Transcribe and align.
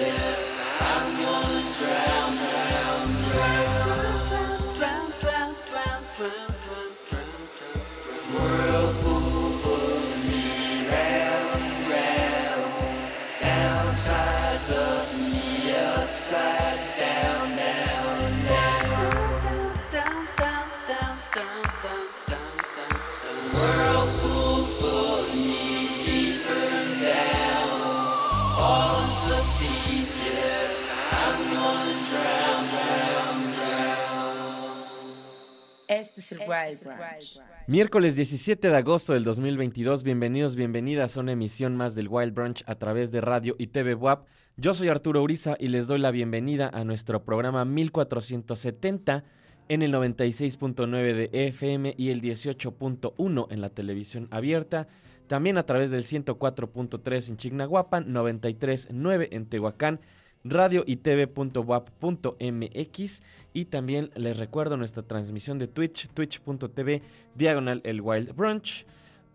Yes, 0.00 0.58
I'm 0.80 1.16
gonna 1.20 1.74
drive. 1.78 2.19
Miércoles 37.66 38.16
17 38.16 38.68
de 38.70 38.76
agosto 38.76 39.12
del 39.14 39.24
2022, 39.24 40.02
bienvenidos, 40.02 40.56
bienvenidas 40.56 41.16
a 41.16 41.20
una 41.20 41.32
emisión 41.32 41.76
más 41.76 41.94
del 41.94 42.08
Wild 42.08 42.34
Branch 42.34 42.62
a 42.66 42.74
través 42.76 43.10
de 43.10 43.20
radio 43.20 43.54
y 43.58 43.68
TV 43.68 43.94
WAP. 43.94 44.26
Yo 44.56 44.74
soy 44.74 44.88
Arturo 44.88 45.22
Uriza 45.22 45.56
y 45.58 45.68
les 45.68 45.86
doy 45.86 45.98
la 45.98 46.10
bienvenida 46.10 46.70
a 46.72 46.84
nuestro 46.84 47.24
programa 47.24 47.64
1470 47.64 49.24
en 49.68 49.82
el 49.82 49.92
96.9 49.92 51.14
de 51.14 51.30
FM 51.46 51.94
y 51.96 52.10
el 52.10 52.20
18.1 52.20 53.46
en 53.50 53.60
la 53.60 53.70
televisión 53.70 54.26
abierta. 54.30 54.88
También 55.28 55.58
a 55.58 55.62
través 55.64 55.92
del 55.92 56.02
104.3 56.02 57.28
en 57.28 57.36
Chignahuapan, 57.36 58.12
93.9 58.12 59.28
en 59.30 59.46
Tehuacán, 59.46 60.00
radio 60.42 60.82
y 60.86 60.96
tv.wap.mx 60.96 61.62
y 63.52 63.66
también 63.66 64.10
les 64.14 64.36
recuerdo 64.36 64.76
nuestra 64.76 65.02
transmisión 65.02 65.58
de 65.58 65.68
Twitch, 65.68 66.08
twitch.tv 66.08 67.02
diagonal 67.34 67.80
el 67.84 68.00
Wild 68.00 68.34
Brunch. 68.34 68.86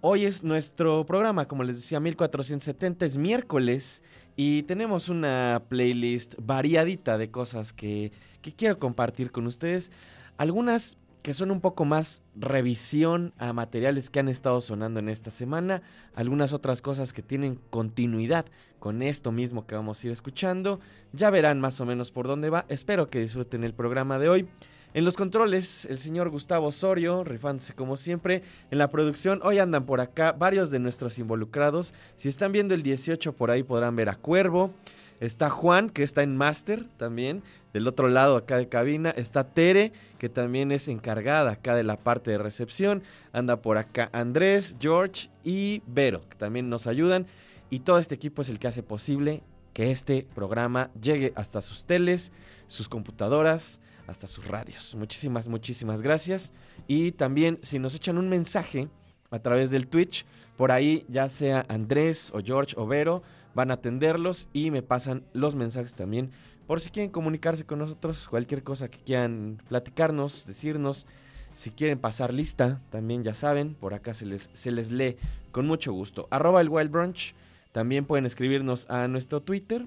Hoy 0.02 0.26
es 0.26 0.44
nuestro 0.44 1.06
programa, 1.06 1.48
como 1.48 1.64
les 1.64 1.78
decía, 1.78 2.00
1470 2.00 3.06
es 3.06 3.18
miércoles 3.18 4.04
y 4.36 4.64
tenemos 4.64 5.10
una 5.10 5.64
playlist 5.68 6.36
variadita 6.40 7.18
de 7.18 7.32
cosas 7.32 7.74
que, 7.74 8.12
que 8.42 8.54
quiero 8.54 8.78
compartir 8.78 9.32
con 9.32 9.48
ustedes. 9.48 9.92
Algunas 10.38 10.98
que 11.26 11.34
son 11.34 11.50
un 11.50 11.60
poco 11.60 11.86
más 11.86 12.22
revisión 12.36 13.34
a 13.40 13.52
materiales 13.52 14.12
que 14.12 14.20
han 14.20 14.30
estado 14.30 14.62
sonando 14.62 15.00
en 15.00 15.10
esta 15.10 15.32
semana, 15.32 15.82
algunas 16.14 16.54
otras 16.54 16.84
cosas 16.84 17.14
que 17.14 17.24
tienen 17.24 17.60
continuidad 17.72 18.46
con 18.78 19.02
esto 19.02 19.32
mismo 19.32 19.66
que 19.66 19.74
vamos 19.74 20.04
a 20.04 20.06
ir 20.06 20.14
escuchando, 20.14 20.80
ya 21.14 21.32
verán 21.32 21.60
más 21.60 21.82
o 21.82 21.86
menos 21.88 22.12
por 22.12 22.28
dónde 22.28 22.52
va, 22.52 22.68
espero 22.70 23.10
que 23.10 23.22
disfruten 23.22 23.64
el 23.64 23.74
programa 23.74 24.20
de 24.20 24.30
hoy. 24.30 24.48
En 24.94 25.04
los 25.04 25.18
controles, 25.18 25.86
el 25.86 25.98
señor 25.98 26.30
Gustavo 26.30 26.68
Osorio, 26.68 27.24
rifándose 27.24 27.74
como 27.74 27.98
siempre. 27.98 28.44
En 28.70 28.78
la 28.78 28.92
producción, 28.92 29.40
hoy 29.42 29.58
andan 29.58 29.88
por 29.88 30.02
acá 30.02 30.32
varios 30.32 30.70
de 30.70 30.78
nuestros 30.78 31.18
involucrados. 31.18 31.96
Si 32.18 32.30
están 32.30 32.52
viendo 32.52 32.76
el 32.76 32.84
18 32.84 33.34
por 33.34 33.50
ahí 33.50 33.64
podrán 33.64 33.96
ver 33.96 34.10
a 34.10 34.16
Cuervo. 34.16 34.76
Está 35.20 35.50
Juan, 35.50 35.90
que 35.90 36.04
está 36.04 36.24
en 36.24 36.36
Master 36.36 36.88
también, 36.98 37.42
del 37.74 37.88
otro 37.88 38.10
lado 38.10 38.36
acá 38.36 38.58
de 38.58 38.68
cabina. 38.68 39.12
Está 39.12 39.54
Tere, 39.54 39.94
que 40.18 40.30
también 40.30 40.72
es 40.72 40.88
encargada 40.88 41.52
acá 41.52 41.76
de 41.76 41.84
la 41.84 41.98
parte 41.98 42.32
de 42.32 42.38
recepción. 42.38 43.04
Anda 43.32 43.62
por 43.62 43.78
acá 43.78 44.10
Andrés, 44.14 44.76
George 44.80 45.30
y 45.44 45.82
Vero, 45.88 46.22
que 46.30 46.36
también 46.36 46.70
nos 46.70 46.88
ayudan. 46.88 47.28
Y 47.70 47.80
todo 47.80 47.98
este 47.98 48.16
equipo 48.16 48.42
es 48.42 48.50
el 48.50 48.60
que 48.60 48.68
hace 48.68 48.84
posible 48.84 49.44
que 49.74 49.92
este 49.92 50.26
programa 50.34 50.90
llegue 51.02 51.34
hasta 51.36 51.62
sus 51.62 51.86
teles, 51.86 52.32
sus 52.68 52.88
computadoras, 52.88 53.82
hasta 54.08 54.28
sus 54.28 54.48
radios. 54.48 54.96
Muchísimas, 54.96 55.48
muchísimas 55.48 56.02
gracias. 56.02 56.54
Y 56.88 57.12
también 57.12 57.60
si 57.62 57.80
nos 57.80 57.96
echan 57.96 58.18
un 58.18 58.30
mensaje 58.30 58.90
a 59.32 59.40
través 59.40 59.72
del 59.72 59.88
Twitch, 59.88 60.26
por 60.56 60.72
ahí 60.72 61.06
ya 61.10 61.28
sea 61.28 61.66
Andrés 61.68 62.32
o 62.34 62.40
George 62.42 62.76
o 62.78 62.88
Vero, 62.88 63.24
van 63.56 63.72
a 63.72 63.76
atenderlos 63.76 64.48
y 64.54 64.70
me 64.70 64.84
pasan 64.84 65.24
los 65.34 65.56
mensajes 65.56 65.96
también 65.96 66.32
por 66.68 66.82
si 66.82 66.90
quieren 66.90 67.12
comunicarse 67.12 67.64
con 67.66 67.80
nosotros, 67.80 68.28
cualquier 68.28 68.64
cosa 68.64 68.90
que 68.90 68.98
quieran 68.98 69.62
platicarnos, 69.70 70.46
decirnos, 70.48 71.06
si 71.54 71.70
quieren 71.70 72.00
pasar 72.00 72.34
lista, 72.34 72.82
también 72.90 73.24
ya 73.24 73.34
saben, 73.34 73.76
por 73.76 73.94
acá 73.94 74.14
se 74.14 74.26
les, 74.26 74.50
se 74.54 74.72
les 74.72 74.92
lee 74.92 75.16
con 75.52 75.68
mucho 75.68 75.94
gusto. 75.94 76.28
Arroba 76.32 76.62
el 76.62 76.70
Wild 76.70 76.92
Brunch, 76.92 77.36
también 77.72 78.06
pueden 78.06 78.26
escribirnos 78.26 78.90
a 78.90 79.08
nuestro 79.08 79.42
Twitter 79.42 79.86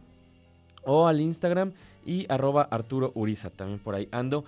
o 0.84 1.08
al 1.08 1.20
Instagram 1.20 1.72
y 2.06 2.26
arroba 2.32 2.62
Arturo 2.62 3.12
Uriza, 3.14 3.50
también 3.50 3.80
por 3.80 3.94
ahí 3.94 4.08
ando. 4.12 4.44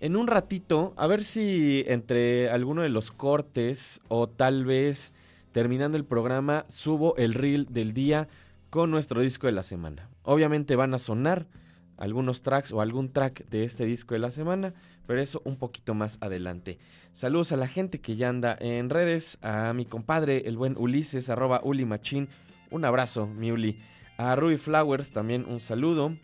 En 0.00 0.14
un 0.14 0.28
ratito, 0.28 0.94
a 0.96 1.06
ver 1.06 1.24
si 1.24 1.84
entre 1.88 2.48
alguno 2.48 2.82
de 2.82 2.90
los 2.90 3.10
cortes 3.10 4.00
o 4.08 4.28
tal 4.28 4.64
vez 4.64 5.14
terminando 5.52 5.96
el 5.96 6.04
programa 6.04 6.64
subo 6.68 7.16
el 7.16 7.34
reel 7.34 7.66
del 7.70 7.92
día 7.92 8.28
nuestro 8.84 9.22
disco 9.22 9.46
de 9.46 9.54
la 9.54 9.62
semana. 9.62 10.10
Obviamente 10.24 10.76
van 10.76 10.92
a 10.92 10.98
sonar 10.98 11.46
algunos 11.96 12.42
tracks 12.42 12.72
o 12.72 12.82
algún 12.82 13.12
track 13.12 13.48
de 13.48 13.64
este 13.64 13.86
disco 13.86 14.14
de 14.14 14.20
la 14.20 14.30
semana, 14.30 14.74
pero 15.06 15.20
eso 15.20 15.40
un 15.44 15.56
poquito 15.56 15.94
más 15.94 16.18
adelante. 16.20 16.78
Saludos 17.12 17.52
a 17.52 17.56
la 17.56 17.68
gente 17.68 18.00
que 18.00 18.16
ya 18.16 18.28
anda 18.28 18.56
en 18.60 18.90
redes, 18.90 19.38
a 19.40 19.72
mi 19.72 19.86
compadre, 19.86 20.46
el 20.46 20.58
buen 20.58 20.76
Ulises, 20.76 21.30
arroba 21.30 21.60
Uli 21.64 21.86
Machín, 21.86 22.28
un 22.70 22.84
abrazo, 22.84 23.26
mi 23.26 23.50
Uli. 23.50 23.80
A 24.18 24.34
Ruby 24.34 24.56
Flowers 24.56 25.10
también 25.10 25.46
un 25.48 25.60
saludo. 25.60 26.16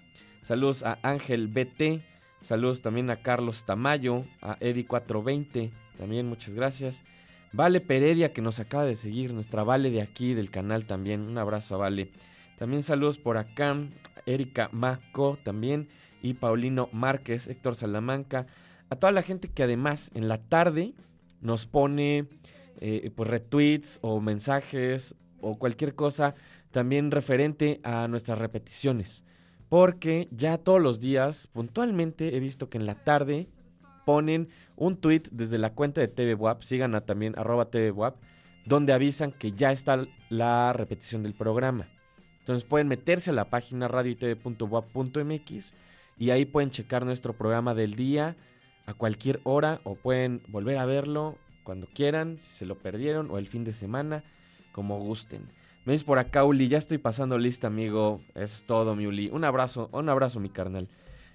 Saludos 0.42 0.82
a 0.82 0.98
Ángel 1.02 1.48
BT, 1.48 2.02
saludos 2.40 2.82
también 2.82 3.10
a 3.10 3.22
Carlos 3.22 3.64
Tamayo, 3.64 4.24
a 4.40 4.58
Eddie420, 4.58 5.70
también 5.96 6.28
muchas 6.28 6.52
gracias. 6.52 7.02
Vale 7.52 7.80
Peredia 7.80 8.32
que 8.32 8.42
nos 8.42 8.60
acaba 8.60 8.84
de 8.84 8.96
seguir, 8.96 9.32
nuestra 9.32 9.62
Vale 9.62 9.90
de 9.90 10.02
aquí 10.02 10.34
del 10.34 10.50
canal 10.50 10.86
también, 10.86 11.20
un 11.20 11.38
abrazo 11.38 11.76
a 11.76 11.78
Vale. 11.78 12.10
También 12.62 12.84
saludos 12.84 13.18
por 13.18 13.38
acá, 13.38 13.76
Erika 14.24 14.68
Maco 14.70 15.36
también 15.42 15.88
y 16.22 16.34
Paulino 16.34 16.88
Márquez, 16.92 17.48
Héctor 17.48 17.74
Salamanca, 17.74 18.46
a 18.88 18.94
toda 18.94 19.10
la 19.10 19.22
gente 19.22 19.48
que 19.48 19.64
además 19.64 20.12
en 20.14 20.28
la 20.28 20.38
tarde 20.38 20.94
nos 21.40 21.66
pone 21.66 22.28
eh, 22.78 23.10
pues 23.16 23.28
retweets 23.28 23.98
o 24.00 24.20
mensajes 24.20 25.16
o 25.40 25.58
cualquier 25.58 25.96
cosa 25.96 26.36
también 26.70 27.10
referente 27.10 27.80
a 27.82 28.06
nuestras 28.06 28.38
repeticiones. 28.38 29.24
Porque 29.68 30.28
ya 30.30 30.56
todos 30.56 30.80
los 30.80 31.00
días, 31.00 31.48
puntualmente, 31.48 32.36
he 32.36 32.38
visto 32.38 32.70
que 32.70 32.78
en 32.78 32.86
la 32.86 32.94
tarde 32.94 33.48
ponen 34.06 34.50
un 34.76 34.98
tweet 34.98 35.22
desde 35.32 35.58
la 35.58 35.74
cuenta 35.74 36.00
de 36.00 36.06
TV 36.06 36.36
WAP, 36.36 36.62
sigan 36.62 36.94
a 36.94 37.00
también 37.00 37.36
arroba 37.36 37.70
TV 37.72 37.90
WAP, 37.90 38.22
donde 38.66 38.92
avisan 38.92 39.32
que 39.32 39.50
ya 39.50 39.72
está 39.72 40.06
la 40.28 40.72
repetición 40.72 41.24
del 41.24 41.34
programa. 41.34 41.88
Entonces 42.42 42.64
pueden 42.64 42.88
meterse 42.88 43.30
a 43.30 43.34
la 43.34 43.50
página 43.50 43.86
radioitv.wap.mx 43.88 45.74
y 46.18 46.30
ahí 46.30 46.44
pueden 46.44 46.70
checar 46.70 47.06
nuestro 47.06 47.32
programa 47.32 47.74
del 47.74 47.94
día 47.94 48.36
a 48.86 48.94
cualquier 48.94 49.40
hora 49.44 49.80
o 49.84 49.94
pueden 49.94 50.42
volver 50.48 50.76
a 50.78 50.86
verlo 50.86 51.38
cuando 51.62 51.86
quieran, 51.86 52.38
si 52.40 52.52
se 52.52 52.66
lo 52.66 52.78
perdieron 52.78 53.30
o 53.30 53.38
el 53.38 53.46
fin 53.46 53.62
de 53.62 53.72
semana, 53.72 54.24
como 54.72 54.98
gusten. 54.98 55.48
Me 55.84 55.92
dice 55.92 56.04
por 56.04 56.18
acá, 56.18 56.44
Uli, 56.44 56.68
ya 56.68 56.78
estoy 56.78 56.98
pasando 56.98 57.38
lista, 57.38 57.68
amigo. 57.68 58.20
Eso 58.34 58.56
es 58.56 58.64
todo, 58.66 58.94
mi 58.96 59.06
Uli. 59.06 59.30
Un 59.32 59.44
abrazo, 59.44 59.88
un 59.92 60.08
abrazo, 60.08 60.40
mi 60.40 60.48
carnal. 60.48 60.88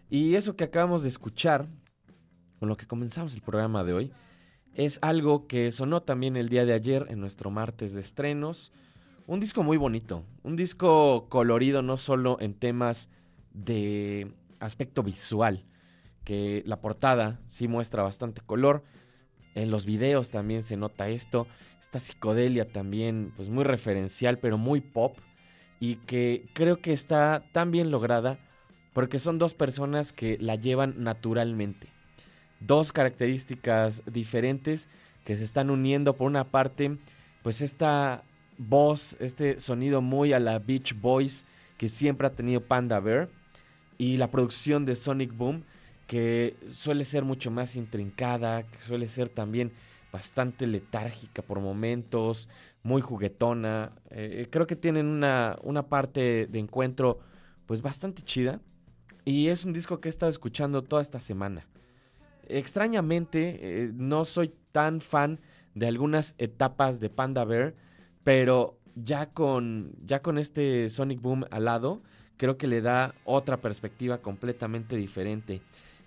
Y 0.10 0.36
eso 0.36 0.56
que 0.56 0.66
acabamos 0.66 1.04
de 1.04 1.10
escuchar, 1.10 1.68
con 2.60 2.70
lo 2.70 2.78
que 2.78 2.88
comenzamos 2.88 3.34
el 3.34 3.42
programa 3.42 3.84
de 3.84 3.94
hoy, 3.94 4.12
es 4.74 5.00
algo 5.02 5.48
que 5.48 5.72
sonó 5.72 6.02
también 6.02 6.38
el 6.38 6.50
día 6.50 6.66
de 6.66 6.74
ayer 6.74 7.08
en 7.10 7.20
nuestro 7.20 7.50
martes 7.50 7.94
de 7.94 8.00
estrenos. 8.00 8.72
Un 9.30 9.42
disco 9.42 9.62
muy 9.62 9.76
bonito, 9.76 10.24
un 10.44 10.56
disco 10.56 11.28
colorido 11.28 11.82
no 11.82 11.98
solo 11.98 12.38
en 12.40 12.54
temas 12.54 13.10
de 13.52 14.32
aspecto 14.62 15.04
visual, 15.04 15.66
que 16.24 16.64
la 16.66 16.80
portada 16.80 17.38
sí 17.50 17.68
muestra 17.68 18.04
bastante 18.04 18.40
color, 18.40 18.86
en 19.54 19.70
los 19.70 19.86
videos 19.86 20.30
también 20.30 20.64
se 20.64 20.78
nota 20.78 21.10
esto, 21.10 21.46
esta 21.82 22.00
psicodelia 22.00 22.72
también 22.72 23.34
pues 23.36 23.50
muy 23.50 23.66
referencial 23.66 24.40
pero 24.40 24.58
muy 24.58 24.80
pop 24.80 25.18
y 25.82 25.96
que 25.96 26.48
creo 26.54 26.80
que 26.80 26.94
está 26.94 27.44
tan 27.52 27.70
bien 27.70 27.92
lograda 27.92 28.40
porque 28.94 29.20
son 29.20 29.40
dos 29.40 29.54
personas 29.54 30.14
que 30.14 30.38
la 30.40 30.56
llevan 30.56 31.04
naturalmente. 31.04 31.90
Dos 32.62 32.94
características 32.94 34.04
diferentes 34.06 34.88
que 35.26 35.36
se 35.36 35.44
están 35.44 35.70
uniendo 35.70 36.16
por 36.16 36.28
una 36.28 36.46
parte 36.46 36.98
pues 37.44 37.60
esta 37.60 38.24
voz, 38.58 39.16
este 39.20 39.60
sonido 39.60 40.02
muy 40.02 40.34
a 40.34 40.40
la 40.40 40.60
Beach 40.60 41.00
Boys 41.00 41.46
que 41.78 41.90
siempre 41.90 42.28
ha 42.28 42.32
tenido 42.32 42.62
Panda 42.62 43.00
Bear 43.00 43.30
y 43.98 44.18
la 44.18 44.32
producción 44.32 44.86
de 44.86 44.96
Sonic 44.96 45.36
Boom 45.36 45.64
que 46.08 46.56
suele 46.70 47.04
ser 47.06 47.24
mucho 47.24 47.52
más 47.52 47.76
intrincada, 47.76 48.64
que 48.64 48.82
suele 48.82 49.08
ser 49.08 49.30
también 49.30 49.72
bastante 50.12 50.66
letárgica 50.66 51.42
por 51.42 51.60
momentos, 51.60 52.48
muy 52.82 53.02
juguetona. 53.02 53.92
Eh, 54.10 54.48
creo 54.50 54.66
que 54.66 54.76
tienen 54.76 55.06
una, 55.06 55.58
una 55.64 55.88
parte 55.90 56.48
de 56.48 56.60
encuentro 56.60 57.20
pues 57.66 57.82
bastante 57.82 58.22
chida 58.22 58.62
y 59.26 59.50
es 59.50 59.66
un 59.66 59.74
disco 59.74 60.00
que 60.00 60.08
he 60.08 60.10
estado 60.10 60.32
escuchando 60.32 60.82
toda 60.84 61.02
esta 61.02 61.20
semana. 61.20 61.68
Extrañamente 62.48 63.60
eh, 63.62 63.92
no 63.94 64.24
soy 64.24 64.54
tan 64.72 65.02
fan 65.02 65.42
de 65.76 65.88
algunas 65.88 66.34
etapas 66.38 67.02
de 67.02 67.10
Panda 67.10 67.44
Bear, 67.44 67.76
pero 68.28 68.78
ya 68.94 69.28
con, 69.28 69.94
ya 70.06 70.22
con 70.22 70.38
este 70.38 70.90
Sonic 70.90 71.22
Boom 71.22 71.46
al 71.50 71.64
lado, 71.64 72.02
creo 72.36 72.58
que 72.58 72.68
le 72.68 72.82
da 72.82 73.16
otra 73.24 73.62
perspectiva 73.62 74.18
completamente 74.18 74.98
diferente. 74.98 75.62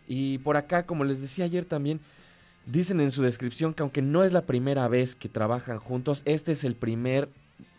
Y 0.07 0.37
por 0.37 0.59
acá, 0.59 0.85
como 0.85 1.05
les 1.05 1.23
decía 1.23 1.47
ayer 1.47 1.65
también, 1.65 1.99
dicen 2.67 3.01
en 3.01 3.11
su 3.11 3.23
descripción 3.23 3.73
que 3.73 3.81
aunque 3.81 4.03
no 4.03 4.23
es 4.23 4.35
la 4.35 4.43
primera 4.43 4.87
vez 4.87 5.17
que 5.17 5.31
trabajan 5.31 5.79
juntos, 5.79 6.21
este 6.27 6.53
es 6.53 6.63
el 6.63 6.75
primer 6.75 7.31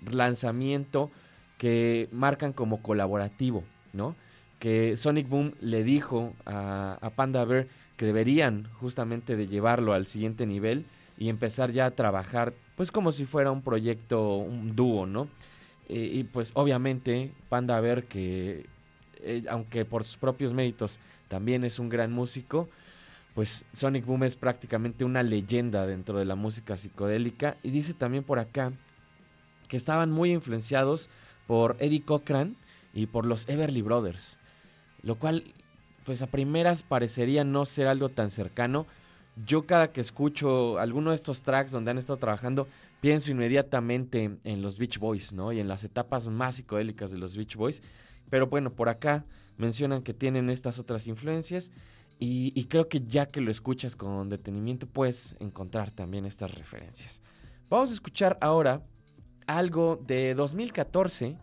lanzamiento 0.10 1.12
que 1.60 2.10
marcan 2.12 2.52
como 2.52 2.82
colaborativo, 2.82 3.64
¿no? 3.94 4.16
que 4.58 4.98
Sonic 4.98 5.30
Boom 5.30 5.54
le 5.62 5.84
dijo 5.84 6.34
a, 6.48 6.98
a 7.00 7.12
Panda 7.12 7.46
Bear 7.46 7.68
que 7.96 8.08
deberían 8.08 8.68
justamente 8.80 9.36
de 9.36 9.46
llevarlo 9.46 9.94
al 9.94 10.08
siguiente 10.08 10.48
nivel 10.48 10.86
y 11.22 11.30
empezar 11.30 11.72
ya 11.72 11.86
a 11.86 11.92
trabajar 11.92 12.52
pues 12.76 12.92
como 12.92 13.12
si 13.12 13.26
fuera 13.26 13.52
un 13.52 13.62
proyecto, 13.62 14.38
un 14.38 14.76
dúo, 14.76 15.06
¿no? 15.06 15.28
Y 15.88 16.24
pues 16.24 16.50
obviamente 16.56 17.32
Panda 17.48 17.80
Bear 17.80 18.06
que 18.06 18.66
eh, 19.22 19.44
aunque 19.48 19.86
por 19.86 20.04
sus 20.04 20.18
propios 20.18 20.52
méritos 20.52 20.98
también 21.28 21.64
es 21.64 21.78
un 21.78 21.90
gran 21.90 22.12
músico, 22.12 22.70
pues 23.36 23.66
Sonic 23.72 24.04
Boom 24.04 24.24
es 24.24 24.36
prácticamente 24.36 25.06
una 25.06 25.22
leyenda 25.22 25.86
dentro 25.86 26.18
de 26.18 26.26
la 26.26 26.34
música 26.34 26.76
psicodélica 26.76 27.56
y 27.62 27.70
dice 27.70 27.94
también 27.94 28.24
por 28.24 28.40
acá 28.40 28.72
que 29.68 29.78
estaban 29.78 30.10
muy 30.10 30.32
influenciados 30.32 31.08
por 31.46 31.76
Eddie 31.78 32.02
Cochran 32.02 32.56
y 32.96 33.06
por 33.06 33.28
los 33.28 33.48
Everly 33.48 33.84
Brothers, 33.84 34.40
lo 35.04 35.20
cual 35.20 35.44
pues 36.04 36.24
a 36.24 36.28
primeras 36.28 36.82
parecería 36.82 37.44
no 37.44 37.68
ser 37.68 37.86
algo 37.86 38.10
tan 38.10 38.32
cercano. 38.32 38.88
Yo 39.46 39.66
cada 39.66 39.92
que 39.92 40.02
escucho 40.02 40.78
alguno 40.80 41.12
de 41.12 41.16
estos 41.16 41.42
tracks 41.42 41.72
donde 41.72 41.92
han 41.92 41.98
estado 41.98 42.18
trabajando, 42.18 42.68
pienso 43.00 43.32
inmediatamente 43.32 44.38
en 44.44 44.62
los 44.62 44.78
Beach 44.78 45.00
Boys, 45.00 45.34
¿no? 45.34 45.52
Y 45.52 45.60
en 45.60 45.68
las 45.68 45.84
etapas 45.84 46.28
más 46.28 46.56
psicodélicas 46.56 47.12
de 47.12 47.18
los 47.18 47.36
Beach 47.36 47.56
Boys. 47.56 47.82
Pero 48.30 48.48
bueno, 48.48 48.72
por 48.74 48.90
acá 48.90 49.26
mencionan 49.58 50.04
que 50.04 50.14
tienen 50.14 50.50
estas 50.50 50.80
otras 50.80 51.08
influencias 51.08 51.72
y, 52.20 52.52
y 52.56 52.66
creo 52.66 52.88
que 52.88 53.02
ya 53.02 53.28
que 53.28 53.42
lo 53.42 53.52
escuchas 53.52 53.96
con 53.96 54.30
detenimiento 54.30 54.88
puedes 54.88 55.36
encontrar 55.40 55.92
también 55.92 56.26
estas 56.26 56.54
referencias. 56.54 57.22
Vamos 57.70 57.92
a 57.92 57.94
escuchar 57.94 58.38
ahora 58.42 58.84
algo 59.48 60.00
de 60.06 60.34
2014 60.36 61.38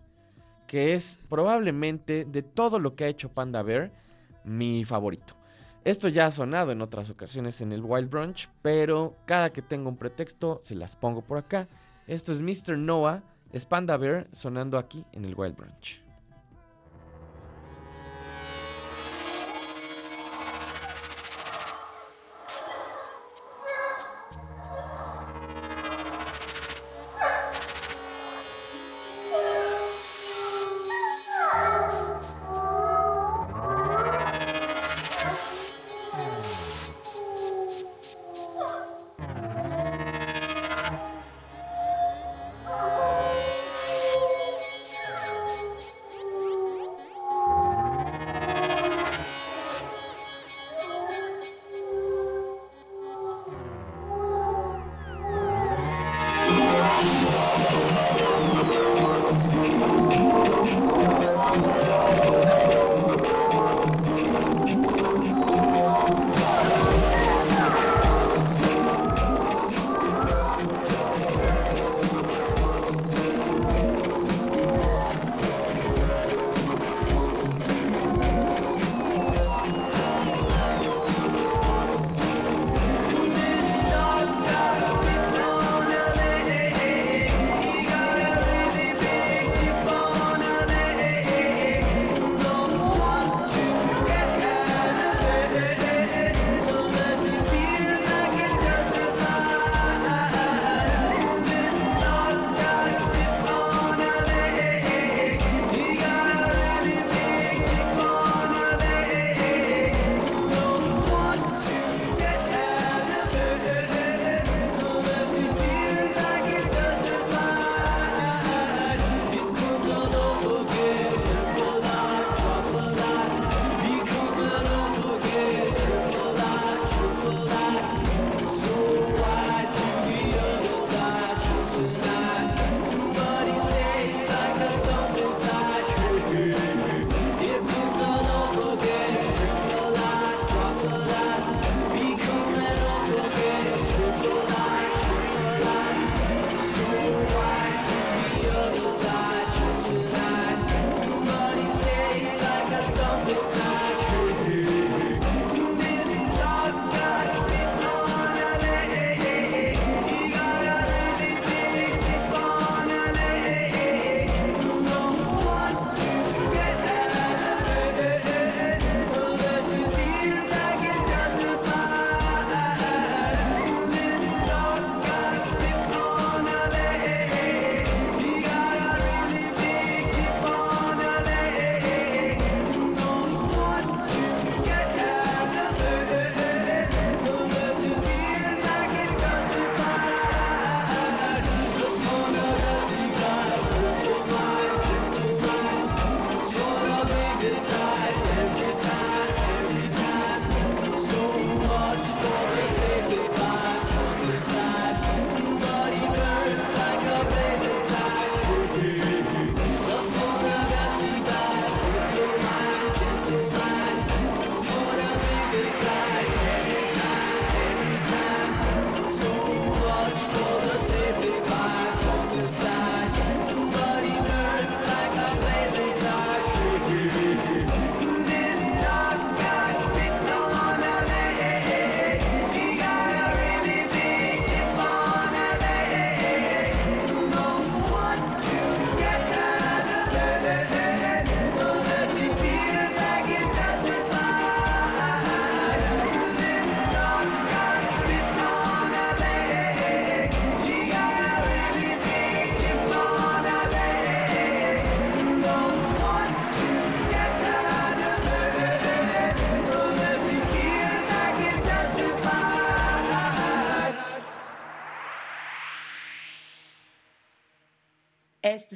que 0.68 0.94
es 0.94 1.18
probablemente 1.28 2.24
de 2.24 2.42
todo 2.42 2.78
lo 2.78 2.94
que 2.94 3.04
ha 3.04 3.08
hecho 3.08 3.30
Panda 3.30 3.62
Bear 3.62 3.90
mi 4.44 4.84
favorito. 4.84 5.37
Esto 5.84 6.08
ya 6.08 6.26
ha 6.26 6.30
sonado 6.30 6.72
en 6.72 6.82
otras 6.82 7.08
ocasiones 7.08 7.60
en 7.60 7.72
el 7.72 7.82
Wild 7.82 8.10
Brunch, 8.10 8.50
pero 8.62 9.16
cada 9.26 9.50
que 9.50 9.62
tengo 9.62 9.88
un 9.88 9.96
pretexto 9.96 10.60
se 10.64 10.74
las 10.74 10.96
pongo 10.96 11.22
por 11.22 11.38
acá. 11.38 11.68
Esto 12.06 12.32
es 12.32 12.42
Mr. 12.42 12.76
Noah, 12.76 13.22
es 13.52 13.64
Panda 13.64 13.96
Bear 13.96 14.28
sonando 14.32 14.76
aquí 14.76 15.04
en 15.12 15.24
el 15.24 15.34
Wild 15.34 15.56
Brunch. 15.56 16.07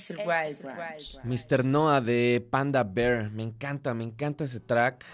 Es 0.03 0.11
el 0.11 0.19
Wild 0.19 0.63
Branch. 0.63 1.19
Mr. 1.25 1.65
Noah 1.65 2.01
de 2.01 2.45
Panda 2.51 2.83
Bear. 2.83 3.31
Me 3.31 3.43
encanta, 3.43 3.95
me 3.95 4.05
encanta 4.05 4.45
ese 4.45 4.61
track. 4.61 5.05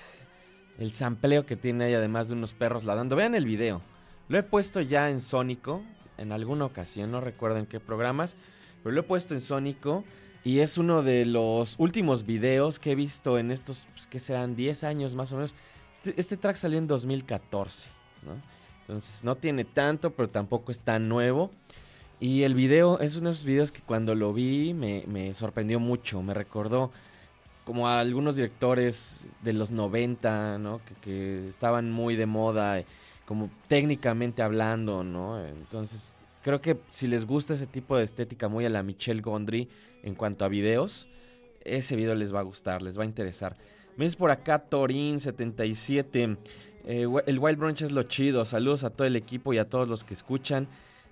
El 0.78 0.92
sampleo 0.92 1.44
que 1.44 1.56
tiene 1.56 1.84
ahí, 1.84 1.94
además 1.94 2.28
de 2.28 2.34
unos 2.34 2.54
perros 2.54 2.84
ladrando. 2.84 3.16
Vean 3.16 3.34
el 3.34 3.44
video. 3.44 3.82
Lo 4.28 4.38
he 4.38 4.42
puesto 4.42 4.80
ya 4.80 5.10
en 5.10 5.20
Sónico. 5.20 5.82
En 6.16 6.32
alguna 6.32 6.64
ocasión, 6.64 7.10
no 7.10 7.20
recuerdo 7.20 7.58
en 7.58 7.66
qué 7.66 7.80
programas. 7.80 8.36
Pero 8.82 8.94
lo 8.94 9.00
he 9.02 9.04
puesto 9.04 9.34
en 9.34 9.42
Sónico. 9.42 10.04
Y 10.44 10.60
es 10.60 10.78
uno 10.78 11.02
de 11.02 11.26
los 11.26 11.74
últimos 11.78 12.24
videos 12.24 12.78
que 12.78 12.92
he 12.92 12.94
visto 12.94 13.38
en 13.38 13.50
estos, 13.50 13.88
pues, 13.92 14.06
que 14.06 14.20
serán 14.20 14.56
10 14.56 14.84
años 14.84 15.14
más 15.14 15.32
o 15.32 15.36
menos. 15.36 15.54
Este, 15.94 16.14
este 16.16 16.36
track 16.36 16.56
salió 16.56 16.78
en 16.78 16.86
2014, 16.86 17.88
¿no? 18.24 18.40
Entonces 18.82 19.22
no 19.24 19.36
tiene 19.36 19.64
tanto, 19.64 20.14
pero 20.14 20.30
tampoco 20.30 20.72
es 20.72 20.80
tan 20.80 21.08
nuevo. 21.08 21.50
Y 22.20 22.42
el 22.42 22.54
video 22.54 22.98
es 22.98 23.16
uno 23.16 23.28
de 23.28 23.32
esos 23.32 23.44
videos 23.44 23.72
que 23.72 23.80
cuando 23.80 24.14
lo 24.14 24.32
vi 24.32 24.74
me, 24.74 25.34
sorprendió 25.34 25.78
mucho. 25.78 26.22
Me 26.22 26.34
recordó 26.34 26.90
como 27.64 27.86
a 27.86 28.00
algunos 28.00 28.34
directores 28.34 29.28
de 29.42 29.52
los 29.52 29.70
90, 29.70 30.58
¿no? 30.58 30.80
Que, 30.84 30.94
que 30.94 31.48
estaban 31.48 31.92
muy 31.92 32.16
de 32.16 32.26
moda, 32.26 32.80
eh, 32.80 32.86
como 33.24 33.50
técnicamente 33.68 34.42
hablando, 34.42 35.04
¿no? 35.04 35.44
Entonces 35.46 36.12
creo 36.42 36.60
que 36.60 36.78
si 36.90 37.06
les 37.06 37.26
gusta 37.26 37.54
ese 37.54 37.66
tipo 37.66 37.96
de 37.96 38.04
estética 38.04 38.48
muy 38.48 38.64
a 38.64 38.70
la 38.70 38.82
Michelle 38.82 39.20
Gondry 39.20 39.68
en 40.02 40.14
cuanto 40.14 40.44
a 40.44 40.48
videos, 40.48 41.08
ese 41.62 41.94
video 41.94 42.14
les 42.14 42.34
va 42.34 42.40
a 42.40 42.44
gustar, 42.44 42.82
les 42.82 42.98
va 42.98 43.02
a 43.02 43.06
interesar. 43.06 43.56
Ves 43.96 44.16
por 44.16 44.30
acá 44.30 44.68
Torin77. 44.68 46.36
Eh, 46.84 47.06
el 47.26 47.38
Wild 47.38 47.58
Brunch 47.58 47.82
es 47.82 47.92
lo 47.92 48.04
chido. 48.04 48.44
Saludos 48.44 48.82
a 48.82 48.90
todo 48.90 49.06
el 49.06 49.16
equipo 49.16 49.52
y 49.52 49.58
a 49.58 49.68
todos 49.68 49.88
los 49.88 50.04
que 50.04 50.14
escuchan 50.14 50.68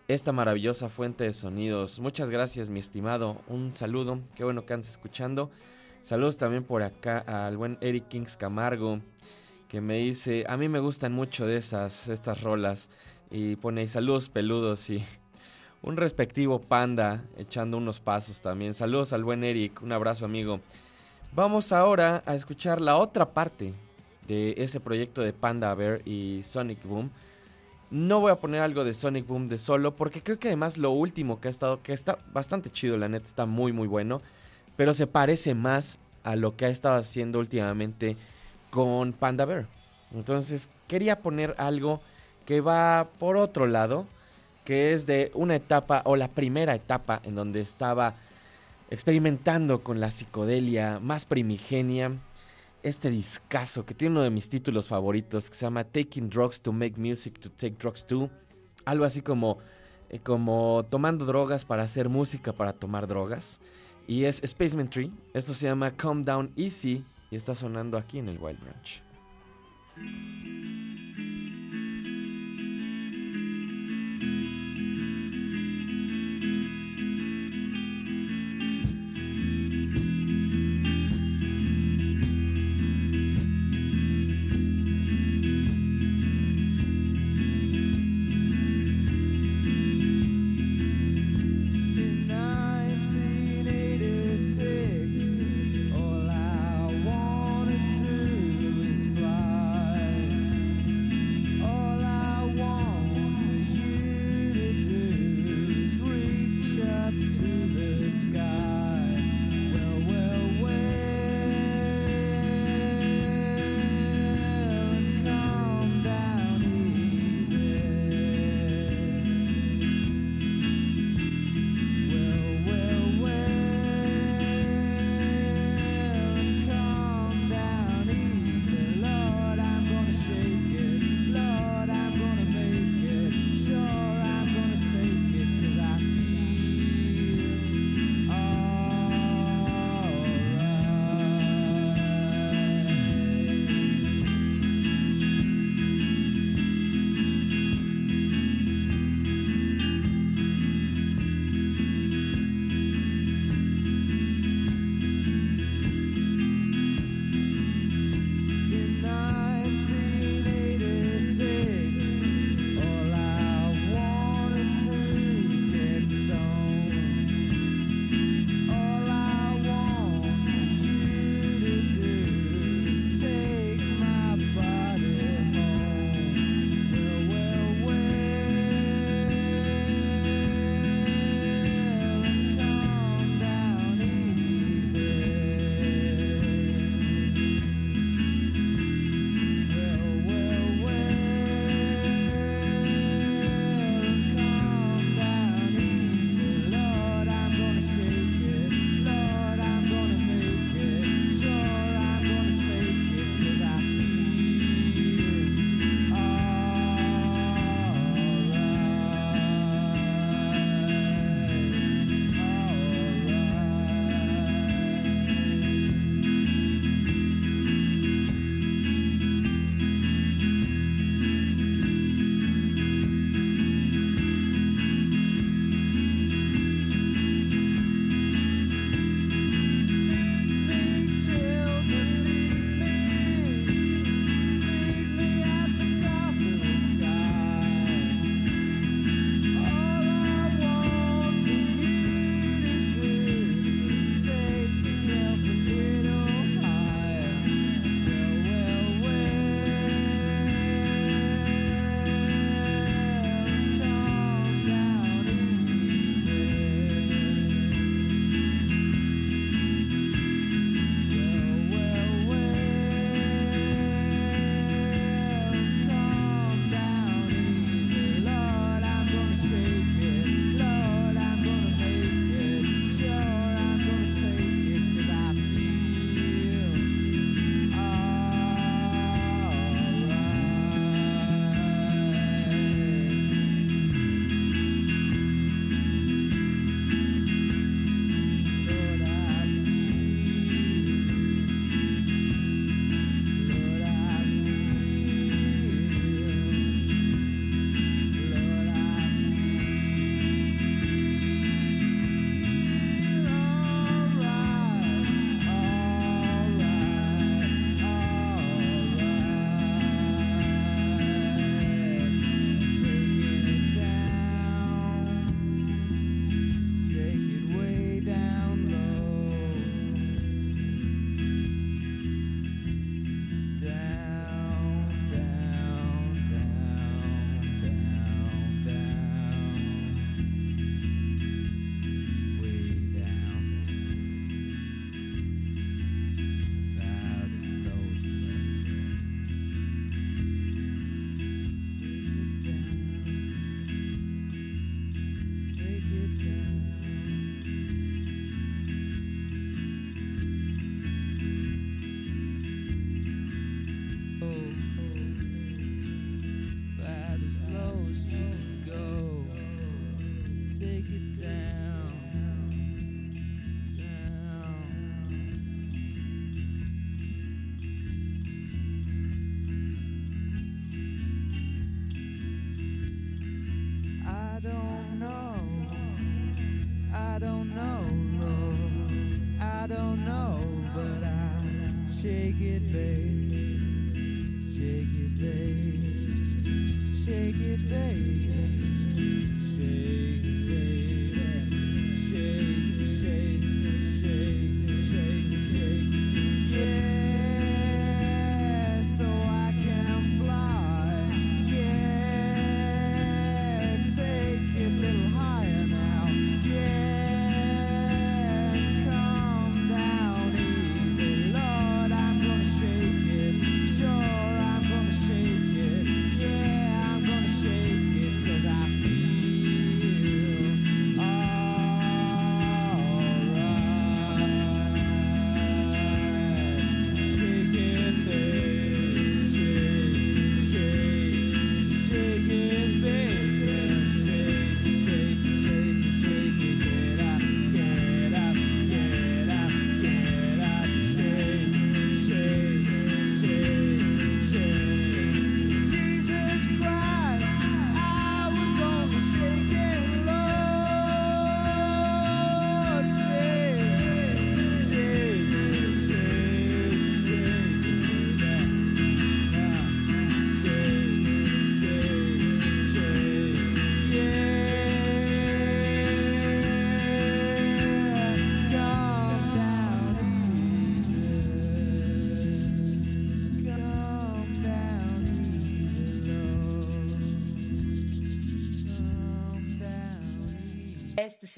esta 0.08 0.32
maravillosa 0.32 0.88
fuente 0.88 1.25
de 1.25 1.32
sonidos. 1.32 1.98
Muchas 1.98 2.30
gracias, 2.30 2.70
mi 2.70 2.78
estimado. 2.78 3.40
Un 3.48 3.75
saludo. 3.75 4.20
Qué 4.36 4.44
bueno 4.44 4.64
que 4.64 4.75
andes 4.75 4.90
escuchando. 4.90 5.50
Saludos 6.02 6.36
también 6.36 6.62
por 6.62 6.82
acá 6.82 7.18
al 7.18 7.56
buen 7.56 7.78
Eric 7.80 8.06
Kings 8.08 8.36
Camargo, 8.36 9.00
que 9.68 9.80
me 9.80 9.98
dice, 9.98 10.44
a 10.48 10.56
mí 10.56 10.68
me 10.68 10.78
gustan 10.78 11.12
mucho 11.12 11.46
de 11.46 11.56
esas, 11.56 12.08
estas 12.08 12.42
rolas. 12.42 12.90
Y 13.30 13.56
pone 13.56 13.80
ahí 13.80 13.88
saludos 13.88 14.28
peludos 14.28 14.88
y 14.88 15.04
un 15.82 15.96
respectivo 15.96 16.60
panda 16.60 17.25
echando 17.36 17.76
unos 17.76 17.99
pasos 17.99 18.40
también. 18.40 18.75
Saludos 18.75 19.12
al 19.12 19.25
buen 19.25 19.42
Eric, 19.42 19.82
un 19.82 19.90
abrazo 19.90 20.25
amigo. 20.25 20.60
Vamos 21.34 21.73
ahora 21.73 22.23
a 22.25 22.36
escuchar 22.36 22.80
la 22.80 22.97
otra 22.97 23.32
parte 23.34 23.75
de 24.28 24.54
ese 24.58 24.78
proyecto 24.78 25.23
de 25.23 25.32
Panda 25.32 25.75
Bear 25.75 26.02
y 26.04 26.42
Sonic 26.45 26.84
Boom. 26.84 27.10
No 27.90 28.20
voy 28.20 28.32
a 28.32 28.40
poner 28.40 28.62
algo 28.62 28.84
de 28.84 28.94
Sonic 28.94 29.26
Boom 29.26 29.49
de 29.49 29.58
solo 29.58 29.94
porque 29.94 30.22
creo 30.22 30.38
que 30.40 30.49
además 30.49 30.76
lo 30.76 30.90
último 30.90 31.40
que 31.40 31.49
ha 31.49 31.50
estado, 31.50 31.82
que 31.82 31.92
está 31.92 32.18
bastante 32.32 32.70
chido, 32.70 32.96
la 32.96 33.08
neta, 33.08 33.26
está 33.26 33.46
muy 33.46 33.72
muy 33.72 33.86
bueno, 33.86 34.22
pero 34.76 34.92
se 34.92 35.06
parece 35.06 35.54
más 35.54 35.99
a 36.25 36.34
lo 36.34 36.56
que 36.56 36.66
ha 36.66 36.68
estado 36.68 36.99
haciendo 36.99 37.38
últimamente 37.38 38.16
con 38.70 39.12
Panda 39.12 39.44
Bear. 39.44 39.66
Entonces 40.12 40.68
quería 40.88 41.20
poner 41.20 41.54
algo 41.58 42.00
que 42.44 42.60
va 42.60 43.08
por 43.18 43.36
otro 43.36 43.66
lado, 43.66 44.06
que 44.64 44.92
es 44.92 45.06
de 45.06 45.30
una 45.34 45.54
etapa 45.54 46.02
o 46.06 46.16
la 46.16 46.28
primera 46.28 46.75
etapa 46.75 47.20
en 47.25 47.36
donde 47.36 47.60
estaba 47.60 48.14
experimentando 48.90 49.84
con 49.84 50.00
la 50.00 50.10
psicodelia 50.10 50.99
más 51.00 51.25
primigenia 51.25 52.12
este 52.86 53.10
discazo 53.10 53.84
que 53.84 53.94
tiene 53.94 54.12
uno 54.12 54.22
de 54.22 54.30
mis 54.30 54.49
títulos 54.49 54.86
favoritos 54.86 55.50
que 55.50 55.56
se 55.56 55.66
llama 55.66 55.82
Taking 55.82 56.30
Drugs 56.30 56.60
to 56.60 56.72
Make 56.72 56.94
Music 56.96 57.40
to 57.40 57.50
Take 57.50 57.75
Drugs 57.80 58.06
To. 58.06 58.30
Algo 58.84 59.04
así 59.04 59.22
como, 59.22 59.58
eh, 60.08 60.20
como 60.20 60.86
tomando 60.88 61.26
drogas 61.26 61.64
para 61.64 61.82
hacer 61.82 62.08
música 62.08 62.52
para 62.52 62.72
tomar 62.72 63.08
drogas. 63.08 63.60
Y 64.06 64.22
es 64.22 64.40
Spaceman 64.46 64.88
Tree. 64.88 65.10
Esto 65.34 65.52
se 65.52 65.66
llama 65.66 65.90
Calm 65.90 66.22
Down 66.22 66.52
Easy 66.56 67.02
y 67.28 67.34
está 67.34 67.56
sonando 67.56 67.99
aquí 67.99 68.20
en 68.20 68.28
el 68.28 68.38
Wild 68.38 68.60
Branch. 68.60 69.02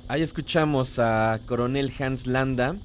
Ahí 0.08 0.22
escuchamos 0.22 1.00
a 1.00 1.40
Coronel 1.46 1.92
Hans 1.98 2.28
Landa. 2.28 2.76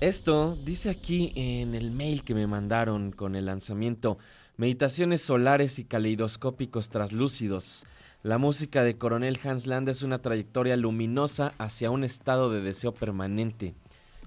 Esto 0.00 0.56
dice 0.64 0.88
aquí 0.88 1.32
en 1.36 1.74
el 1.74 1.90
mail 1.90 2.24
que 2.24 2.34
me 2.34 2.46
mandaron 2.46 3.12
con 3.12 3.36
el 3.36 3.44
lanzamiento 3.44 4.16
Meditaciones 4.56 5.20
solares 5.20 5.78
y 5.78 5.84
caleidoscópicos 5.84 6.88
traslúcidos. 6.88 7.84
La 8.22 8.38
música 8.38 8.84
de 8.84 8.96
Coronel 8.96 9.38
Hans 9.44 9.66
Landa 9.66 9.92
es 9.92 10.02
una 10.02 10.22
trayectoria 10.22 10.78
luminosa 10.78 11.52
hacia 11.58 11.90
un 11.90 12.04
estado 12.04 12.50
de 12.50 12.62
deseo 12.62 12.92
permanente. 12.92 13.74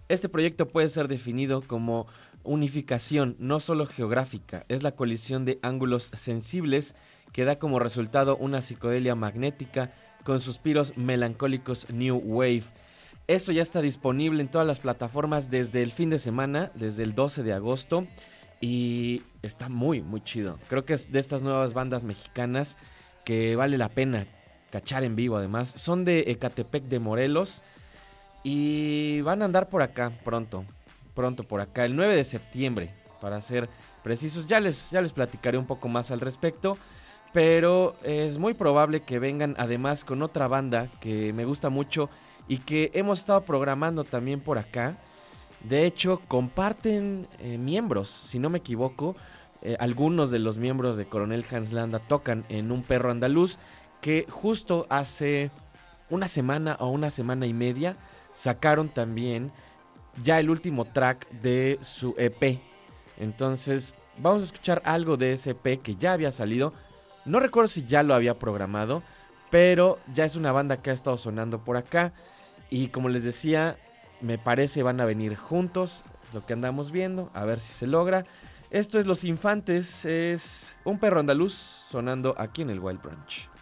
Este 0.07 0.29
proyecto 0.29 0.67
puede 0.67 0.89
ser 0.89 1.07
definido 1.07 1.61
como 1.61 2.05
unificación, 2.43 3.35
no 3.39 3.59
solo 3.59 3.87
geográfica, 3.87 4.65
es 4.69 4.83
la 4.83 4.91
colisión 4.91 5.45
de 5.45 5.57
ángulos 5.63 6.11
sensibles 6.13 6.93
que 7.31 7.45
da 7.45 7.57
como 7.57 7.79
resultado 7.79 8.37
una 8.37 8.61
psicodelia 8.61 9.15
magnética 9.15 9.91
con 10.23 10.39
suspiros 10.39 10.97
melancólicos 10.97 11.89
New 11.89 12.17
Wave. 12.17 12.63
Esto 13.27 13.51
ya 13.51 13.61
está 13.61 13.81
disponible 13.81 14.41
en 14.41 14.49
todas 14.49 14.67
las 14.67 14.79
plataformas 14.79 15.49
desde 15.49 15.81
el 15.81 15.91
fin 15.91 16.09
de 16.09 16.19
semana, 16.19 16.71
desde 16.75 17.03
el 17.03 17.15
12 17.15 17.43
de 17.43 17.53
agosto. 17.53 18.05
Y 18.59 19.23
está 19.41 19.69
muy, 19.69 20.01
muy 20.01 20.21
chido. 20.21 20.59
Creo 20.69 20.85
que 20.85 20.93
es 20.93 21.11
de 21.11 21.19
estas 21.19 21.41
nuevas 21.41 21.73
bandas 21.73 22.03
mexicanas 22.03 22.77
que 23.25 23.55
vale 23.55 23.77
la 23.77 23.89
pena 23.89 24.25
cachar 24.71 25.03
en 25.03 25.15
vivo 25.15 25.37
además. 25.37 25.73
Son 25.75 26.05
de 26.05 26.21
Ecatepec 26.27 26.85
de 26.85 26.99
Morelos 26.99 27.63
y 28.43 29.21
van 29.21 29.41
a 29.41 29.45
andar 29.45 29.69
por 29.69 29.81
acá 29.81 30.11
pronto. 30.23 30.65
Pronto 31.13 31.43
por 31.43 31.61
acá, 31.61 31.85
el 31.85 31.95
9 31.95 32.15
de 32.15 32.23
septiembre, 32.23 32.93
para 33.21 33.39
ser 33.39 33.69
precisos. 34.03 34.47
Ya 34.47 34.59
les, 34.59 34.89
ya 34.89 35.01
les 35.01 35.13
platicaré 35.13 35.57
un 35.57 35.67
poco 35.67 35.87
más 35.87 36.11
al 36.11 36.19
respecto. 36.19 36.77
Pero 37.33 37.95
es 38.03 38.37
muy 38.37 38.53
probable 38.53 39.01
que 39.01 39.19
vengan 39.19 39.55
además 39.57 40.05
con 40.05 40.21
otra 40.21 40.47
banda 40.47 40.87
que 41.01 41.33
me 41.33 41.45
gusta 41.45 41.69
mucho 41.69 42.09
y 42.47 42.59
que 42.59 42.91
hemos 42.93 43.19
estado 43.19 43.41
programando 43.41 44.03
también 44.03 44.39
por 44.39 44.57
acá. 44.59 44.97
De 45.61 45.85
hecho, 45.85 46.21
comparten 46.27 47.27
eh, 47.39 47.57
miembros, 47.57 48.09
si 48.09 48.37
no 48.39 48.49
me 48.49 48.59
equivoco. 48.59 49.15
eh, 49.63 49.77
algunos 49.79 50.29
de 50.29 50.39
los 50.39 50.57
miembros 50.57 50.97
de 50.97 51.05
Coronel 51.05 51.45
Hans 51.49 51.71
Landa 51.71 51.99
tocan 51.99 52.43
en 52.49 52.71
Un 52.71 52.83
Perro 52.83 53.11
Andaluz 53.11 53.57
que 54.01 54.25
justo 54.29 54.85
hace 54.89 55.51
una 56.09 56.27
semana 56.27 56.75
o 56.81 56.89
una 56.89 57.09
semana 57.09 57.45
y 57.45 57.53
media 57.53 57.95
sacaron 58.33 58.89
también 58.89 59.53
ya 60.21 60.39
el 60.39 60.49
último 60.49 60.83
track 60.85 61.29
de 61.31 61.79
su 61.81 62.13
EP. 62.17 62.59
Entonces, 63.17 63.95
vamos 64.17 64.41
a 64.41 64.45
escuchar 64.45 64.81
algo 64.83 65.15
de 65.15 65.31
ese 65.31 65.51
EP 65.51 65.81
que 65.81 65.95
ya 65.95 66.11
había 66.11 66.31
salido. 66.31 66.73
No 67.25 67.39
recuerdo 67.39 67.67
si 67.67 67.85
ya 67.85 68.03
lo 68.03 68.13
había 68.13 68.37
programado, 68.37 69.03
pero 69.49 69.99
ya 70.13 70.25
es 70.25 70.35
una 70.35 70.51
banda 70.51 70.81
que 70.81 70.89
ha 70.89 70.93
estado 70.93 71.17
sonando 71.17 71.63
por 71.63 71.77
acá. 71.77 72.13
Y 72.69 72.87
como 72.87 73.09
les 73.09 73.23
decía, 73.23 73.77
me 74.19 74.37
parece 74.37 74.83
van 74.83 74.99
a 74.99 75.05
venir 75.05 75.35
juntos, 75.35 76.03
lo 76.33 76.45
que 76.45 76.53
andamos 76.53 76.91
viendo, 76.91 77.29
a 77.33 77.45
ver 77.45 77.59
si 77.59 77.71
se 77.71 77.87
logra. 77.87 78.25
Esto 78.71 78.97
es 78.97 79.05
Los 79.05 79.23
Infantes, 79.23 80.05
es 80.05 80.75
un 80.83 80.97
perro 80.97 81.19
andaluz 81.19 81.53
sonando 81.53 82.33
aquí 82.37 82.63
en 82.63 82.71
el 82.71 82.79
Wild 82.79 83.01
Branch. 83.01 83.52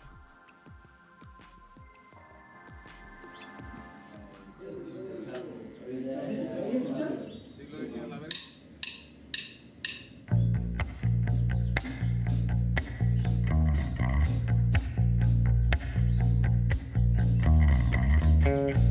Los 18.51 18.90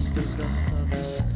It's 0.00 0.08
disgusting. 0.12 1.29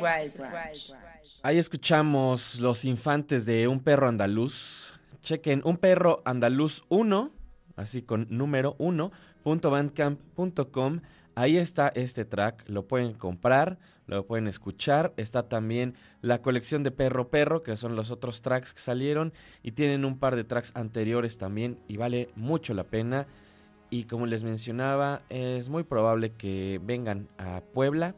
Wild. 0.00 0.32
Ahí 1.42 1.58
escuchamos 1.58 2.60
los 2.60 2.84
infantes 2.84 3.46
de 3.46 3.68
Un 3.68 3.80
Perro 3.80 4.08
Andaluz. 4.08 4.92
Chequen 5.22 5.62
Un 5.64 5.76
Perro 5.76 6.22
Andaluz 6.24 6.84
1, 6.88 7.30
así 7.76 8.02
con 8.02 8.26
número 8.30 8.74
1, 8.78 9.12
punto 9.42 9.70
bandcamp.com. 9.70 11.00
Ahí 11.34 11.56
está 11.56 11.92
este 11.94 12.24
track, 12.24 12.64
lo 12.68 12.88
pueden 12.88 13.14
comprar, 13.14 13.78
lo 14.06 14.26
pueden 14.26 14.48
escuchar. 14.48 15.12
Está 15.16 15.48
también 15.48 15.94
la 16.20 16.42
colección 16.42 16.82
de 16.82 16.90
Perro 16.90 17.28
Perro, 17.28 17.62
que 17.62 17.76
son 17.76 17.94
los 17.94 18.10
otros 18.10 18.42
tracks 18.42 18.74
que 18.74 18.80
salieron. 18.80 19.32
Y 19.62 19.72
tienen 19.72 20.04
un 20.04 20.18
par 20.18 20.34
de 20.34 20.42
tracks 20.42 20.72
anteriores 20.74 21.38
también 21.38 21.78
y 21.86 21.96
vale 21.96 22.30
mucho 22.34 22.74
la 22.74 22.82
pena. 22.82 23.28
Y 23.90 24.04
como 24.04 24.26
les 24.26 24.42
mencionaba, 24.42 25.22
es 25.28 25.68
muy 25.68 25.84
probable 25.84 26.32
que 26.32 26.80
vengan 26.82 27.28
a 27.38 27.62
Puebla 27.72 28.16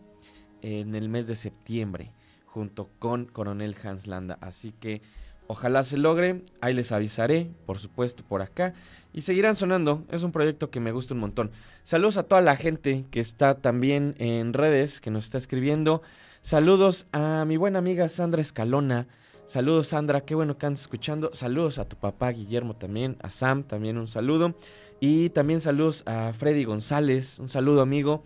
en 0.62 0.94
el 0.94 1.08
mes 1.08 1.26
de 1.26 1.36
septiembre 1.36 2.12
junto 2.46 2.88
con 2.98 3.26
Coronel 3.26 3.76
Hans 3.82 4.06
Landa. 4.06 4.38
Así 4.40 4.72
que 4.72 5.02
ojalá 5.46 5.84
se 5.84 5.96
logre, 5.96 6.42
ahí 6.60 6.74
les 6.74 6.92
avisaré, 6.92 7.50
por 7.66 7.78
supuesto, 7.78 8.22
por 8.22 8.42
acá. 8.42 8.74
Y 9.12 9.22
seguirán 9.22 9.56
sonando, 9.56 10.04
es 10.10 10.22
un 10.22 10.32
proyecto 10.32 10.70
que 10.70 10.80
me 10.80 10.92
gusta 10.92 11.14
un 11.14 11.20
montón. 11.20 11.50
Saludos 11.84 12.16
a 12.16 12.24
toda 12.24 12.40
la 12.40 12.56
gente 12.56 13.04
que 13.10 13.20
está 13.20 13.54
también 13.54 14.14
en 14.18 14.52
redes, 14.52 15.00
que 15.00 15.10
nos 15.10 15.24
está 15.24 15.38
escribiendo. 15.38 16.02
Saludos 16.42 17.06
a 17.12 17.44
mi 17.46 17.56
buena 17.56 17.78
amiga 17.78 18.08
Sandra 18.08 18.40
Escalona. 18.40 19.06
Saludos 19.46 19.88
Sandra, 19.88 20.20
qué 20.20 20.36
bueno 20.36 20.58
que 20.58 20.66
andas 20.66 20.82
escuchando. 20.82 21.30
Saludos 21.32 21.78
a 21.78 21.88
tu 21.88 21.96
papá 21.96 22.30
Guillermo 22.30 22.76
también, 22.76 23.16
a 23.20 23.30
Sam 23.30 23.64
también 23.64 23.98
un 23.98 24.06
saludo. 24.06 24.54
Y 25.00 25.30
también 25.30 25.60
saludos 25.60 26.04
a 26.06 26.32
Freddy 26.32 26.64
González, 26.64 27.38
un 27.40 27.48
saludo 27.48 27.80
amigo 27.80 28.22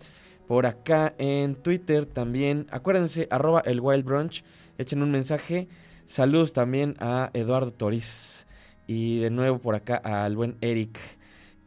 por 0.47 0.65
acá 0.65 1.13
en 1.17 1.55
Twitter 1.55 2.05
también. 2.05 2.67
Acuérdense, 2.71 3.27
arroba 3.31 3.61
el 3.65 3.79
Wild 3.81 4.05
Brunch. 4.05 4.43
Echen 4.77 5.01
un 5.01 5.11
mensaje. 5.11 5.67
Saludos 6.05 6.53
también 6.53 6.95
a 6.99 7.31
Eduardo 7.33 7.71
Toriz. 7.71 8.45
Y 8.87 9.19
de 9.19 9.31
nuevo 9.31 9.59
por 9.59 9.75
acá 9.75 9.95
al 9.95 10.35
buen 10.35 10.57
Eric. 10.61 10.99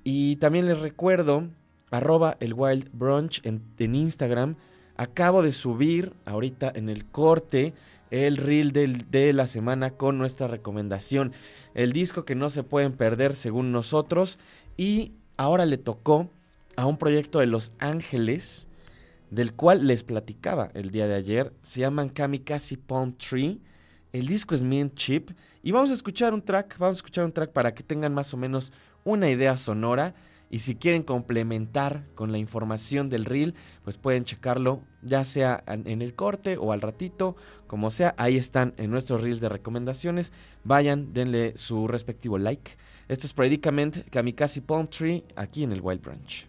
Y 0.05 0.37
también 0.37 0.67
les 0.67 0.81
recuerdo, 0.81 1.49
arroba 1.91 2.37
el 2.41 2.55
Wild 2.55 2.91
Brunch 2.93 3.41
en, 3.45 3.63
en 3.79 3.95
Instagram. 3.95 4.57
Acabo 4.97 5.43
de 5.43 5.53
subir 5.53 6.13
ahorita 6.25 6.73
en 6.75 6.89
el 6.89 7.05
corte 7.05 7.75
el 8.11 8.37
reel 8.37 8.73
del- 8.73 9.11
de 9.11 9.33
la 9.33 9.47
semana 9.47 9.91
con 9.91 10.17
nuestra 10.19 10.47
recomendación. 10.47 11.33
El 11.75 11.93
disco 11.93 12.25
que 12.25 12.35
no 12.35 12.49
se 12.51 12.63
pueden 12.63 12.93
perder 12.93 13.35
según 13.35 13.73
nosotros. 13.73 14.39
Y 14.77 15.13
ahora 15.37 15.67
le 15.67 15.79
tocó 15.79 16.31
a 16.79 16.87
un 16.87 16.97
proyecto 16.97 17.41
de 17.41 17.47
Los 17.47 17.73
Ángeles, 17.81 18.69
del 19.31 19.53
cual 19.53 19.89
les 19.89 20.05
platicaba 20.05 20.71
el 20.75 20.93
día 20.93 21.09
de 21.09 21.17
ayer. 21.17 21.53
Se 21.61 21.81
llaman 21.81 22.09
Kamikaze 22.09 22.79
Palm 22.79 23.15
Tree. 23.15 23.61
El 24.13 24.29
disco 24.29 24.55
es 24.55 24.63
Mint 24.63 24.95
Chip. 24.95 25.33
Y 25.65 25.73
vamos 25.73 25.91
a 25.91 25.95
escuchar 25.95 26.33
un 26.33 26.41
track, 26.41 26.79
vamos 26.79 26.99
a 26.99 27.01
escuchar 27.01 27.25
un 27.25 27.33
track 27.33 27.51
para 27.51 27.75
que 27.75 27.83
tengan 27.83 28.15
más 28.15 28.33
o 28.33 28.37
menos 28.37 28.73
una 29.03 29.29
idea 29.29 29.57
sonora. 29.57 30.15
Y 30.51 30.61
si 30.61 30.77
quieren 30.77 31.03
complementar 31.03 32.05
con 32.15 32.31
la 32.31 32.39
información 32.39 33.09
del 33.09 33.25
reel, 33.25 33.57
pues 33.83 33.99
pueden 33.99 34.25
checarlo 34.25 34.81
ya 35.03 35.25
sea 35.25 35.65
en 35.67 35.89
en 35.89 36.01
el 36.01 36.15
corte 36.15 36.59
o 36.59 36.71
al 36.71 36.81
ratito, 36.81 37.35
como 37.67 37.91
sea. 37.91 38.15
Ahí 38.19 38.37
están 38.37 38.75
en 38.77 38.93
nuestros 38.93 39.23
reels 39.23 39.41
de 39.41 39.49
recomendaciones. 39.49 40.33
Vayan, 40.63 41.13
denle 41.13 41.55
su 41.57 41.89
respectivo 41.89 42.39
like. 42.39 42.77
Esto 43.09 43.27
es 43.27 43.33
Predicament 43.33 44.09
Kamikaze 44.11 44.63
Palm 44.63 44.87
Tree 44.87 45.25
aquí 45.35 45.65
en 45.65 45.73
el 45.73 45.81
Wild 45.81 46.03
Branch. 46.03 46.49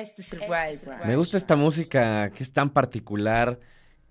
es 0.00 0.32
el 0.32 0.40
Wild 0.40 0.84
Brunch. 0.84 1.04
Me 1.04 1.16
gusta 1.16 1.36
esta 1.36 1.56
música 1.56 2.30
que 2.30 2.42
es 2.42 2.52
tan 2.52 2.70
particular, 2.70 3.60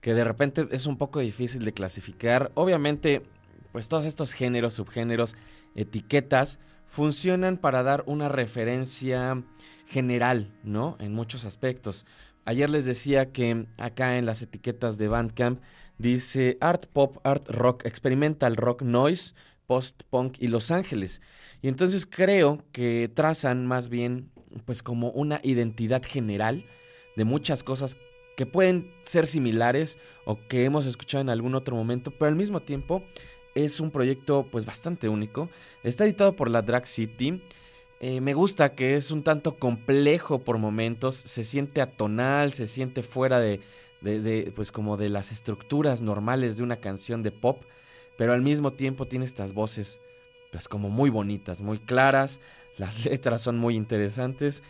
que 0.01 0.13
de 0.13 0.23
repente 0.23 0.67
es 0.71 0.85
un 0.85 0.97
poco 0.97 1.19
difícil 1.19 1.65
de 1.65 1.73
clasificar. 1.73 2.51
Obviamente, 2.53 3.23
pues 3.71 3.87
todos 3.87 4.05
estos 4.05 4.33
géneros, 4.33 4.75
subgéneros, 4.75 5.35
etiquetas, 5.75 6.59
funcionan 6.87 7.57
para 7.57 7.83
dar 7.83 8.03
una 8.05 8.29
referencia 8.29 9.43
general, 9.85 10.51
¿no? 10.63 10.97
En 10.99 11.13
muchos 11.13 11.45
aspectos. 11.45 12.05
Ayer 12.45 12.69
les 12.69 12.85
decía 12.85 13.31
que 13.31 13.67
acá 13.77 14.17
en 14.17 14.25
las 14.25 14.41
etiquetas 14.41 14.97
de 14.97 15.07
Bandcamp 15.07 15.61
dice 15.97 16.57
art 16.61 16.85
pop, 16.85 17.17
art 17.23 17.47
rock, 17.49 17.85
experimental 17.85 18.55
rock, 18.55 18.81
noise, 18.81 19.33
post-punk 19.65 20.37
y 20.39 20.47
Los 20.47 20.71
Ángeles. 20.71 21.21
Y 21.61 21.67
entonces 21.67 22.05
creo 22.05 22.63
que 22.71 23.11
trazan 23.13 23.65
más 23.65 23.89
bien 23.89 24.31
pues 24.65 24.83
como 24.83 25.09
una 25.11 25.39
identidad 25.43 26.03
general 26.03 26.63
de 27.15 27.23
muchas 27.25 27.63
cosas 27.63 27.97
que 28.35 28.45
pueden 28.45 28.87
ser 29.03 29.25
similares 29.25 29.97
o 30.25 30.37
que 30.47 30.63
hemos 30.65 30.85
escuchado 30.85 31.21
en 31.21 31.29
algún 31.29 31.55
otro 31.55 31.75
momento, 31.75 32.11
pero 32.11 32.29
al 32.29 32.35
mismo 32.35 32.59
tiempo 32.59 33.03
es 33.55 33.79
un 33.79 33.89
proyecto 33.89 34.45
pues 34.51 34.65
bastante 34.65 35.09
único. 35.09 35.49
Está 35.83 36.05
editado 36.05 36.33
por 36.33 36.49
la 36.51 36.61
Drag 36.61 36.85
City. 36.85 37.41
Eh, 37.99 38.21
me 38.21 38.35
gusta 38.35 38.75
que 38.75 38.95
es 38.95 39.09
un 39.09 39.23
tanto 39.23 39.55
complejo 39.55 40.37
por 40.39 40.59
momentos, 40.59 41.15
se 41.15 41.43
siente 41.43 41.81
atonal, 41.81 42.53
se 42.53 42.67
siente 42.67 43.01
fuera 43.01 43.39
de, 43.39 43.59
de- 44.01 44.53
pues 44.55 44.71
como 44.71 44.97
de 44.97 45.09
las 45.09 45.31
estructuras 45.31 46.03
normales 46.03 46.57
de 46.57 46.63
una 46.63 46.75
canción 46.75 47.23
de 47.23 47.31
pop, 47.31 47.63
pero 48.15 48.33
al 48.33 48.43
mismo 48.43 48.71
tiempo 48.71 49.07
tiene 49.07 49.25
estas 49.25 49.53
voces 49.53 49.99
pues 50.51 50.67
como 50.67 50.89
muy 50.91 51.09
bonitas, 51.09 51.61
muy 51.61 51.79
claras, 51.79 52.39
las 52.77 53.05
letras 53.05 53.41
son 53.41 53.57
muy 53.57 53.75
interesantes. 53.75 54.63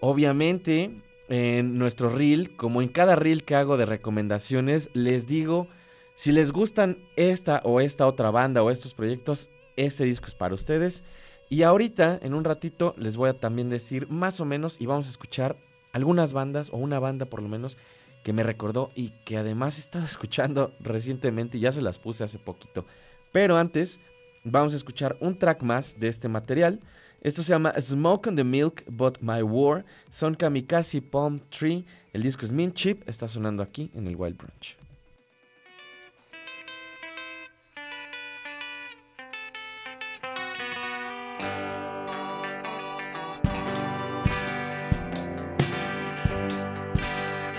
Obviamente, 0.00 0.90
en 1.28 1.78
nuestro 1.78 2.08
reel, 2.08 2.56
como 2.56 2.82
en 2.82 2.88
cada 2.88 3.16
reel 3.16 3.44
que 3.44 3.54
hago 3.54 3.76
de 3.76 3.86
recomendaciones, 3.86 4.90
les 4.94 5.26
digo, 5.26 5.68
si 6.14 6.32
les 6.32 6.52
gustan 6.52 6.98
esta 7.16 7.60
o 7.64 7.80
esta 7.80 8.06
otra 8.06 8.30
banda 8.30 8.62
o 8.62 8.70
estos 8.70 8.94
proyectos, 8.94 9.50
este 9.76 10.04
disco 10.04 10.26
es 10.26 10.34
para 10.34 10.54
ustedes. 10.54 11.04
Y 11.48 11.62
ahorita, 11.62 12.18
en 12.22 12.34
un 12.34 12.44
ratito, 12.44 12.94
les 12.96 13.16
voy 13.16 13.30
a 13.30 13.34
también 13.34 13.70
decir 13.70 14.08
más 14.08 14.40
o 14.40 14.44
menos 14.44 14.80
y 14.80 14.86
vamos 14.86 15.06
a 15.06 15.10
escuchar 15.10 15.56
algunas 15.92 16.32
bandas 16.32 16.70
o 16.72 16.76
una 16.76 16.98
banda 16.98 17.26
por 17.26 17.42
lo 17.42 17.48
menos 17.48 17.76
que 18.22 18.32
me 18.32 18.42
recordó 18.42 18.90
y 18.94 19.10
que 19.24 19.36
además 19.36 19.78
he 19.78 19.80
estado 19.80 20.04
escuchando 20.06 20.72
recientemente 20.80 21.58
ya 21.58 21.72
se 21.72 21.82
las 21.82 21.98
puse 21.98 22.24
hace 22.24 22.38
poquito. 22.38 22.84
Pero 23.32 23.56
antes, 23.56 24.00
vamos 24.44 24.74
a 24.74 24.76
escuchar 24.76 25.16
un 25.20 25.38
track 25.38 25.62
más 25.62 25.98
de 25.98 26.08
este 26.08 26.28
material. 26.28 26.80
Esto 27.22 27.42
se 27.42 27.52
llama 27.52 27.74
Smoke 27.78 28.30
on 28.30 28.36
the 28.36 28.44
Milk 28.44 28.82
But 28.88 29.18
My 29.20 29.42
War. 29.42 29.84
Son 30.10 30.34
Kamikaze 30.34 31.02
Palm 31.02 31.40
Tree. 31.50 31.84
El 32.14 32.22
disco 32.22 32.46
es 32.46 32.52
Mint 32.52 32.74
Chip. 32.74 33.06
Está 33.06 33.28
sonando 33.28 33.62
aquí 33.62 33.90
en 33.94 34.06
el 34.06 34.16
Wild 34.16 34.38
Brunch. 34.38 34.76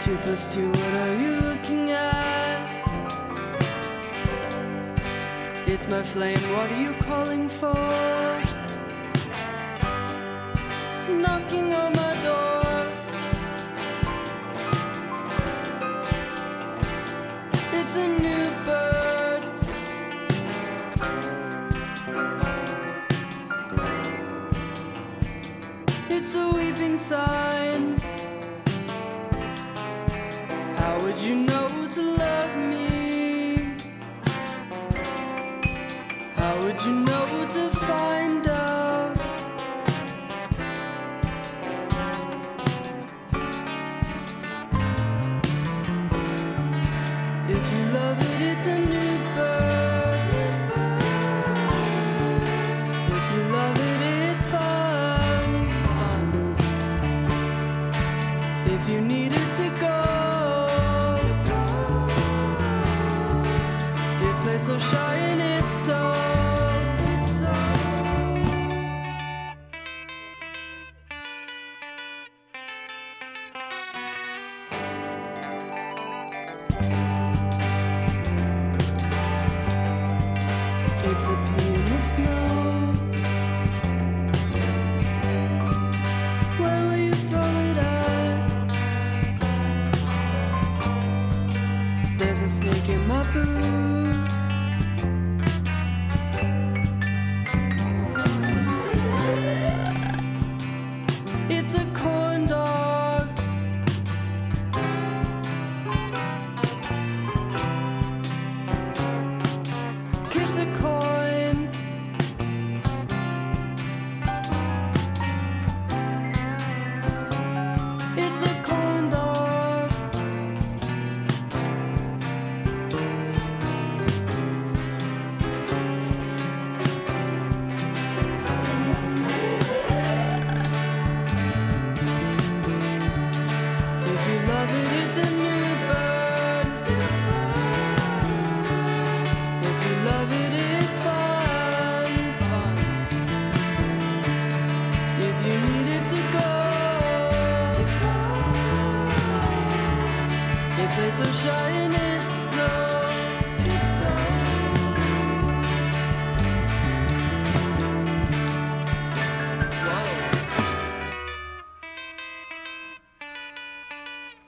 Two 0.03 0.17
plus 0.23 0.51
two, 0.51 0.67
what 0.67 0.93
are 0.95 1.15
you 1.15 1.35
looking 1.41 1.91
at? 1.91 2.59
It's 5.67 5.87
my 5.87 6.01
flame, 6.01 6.41
what 6.55 6.71
are 6.71 6.81
you 6.81 6.93
calling 7.03 7.47
for? 7.47 7.90
Sign. 27.11 27.97
How 30.77 30.97
would 31.03 31.19
you 31.19 31.35
know 31.35 31.60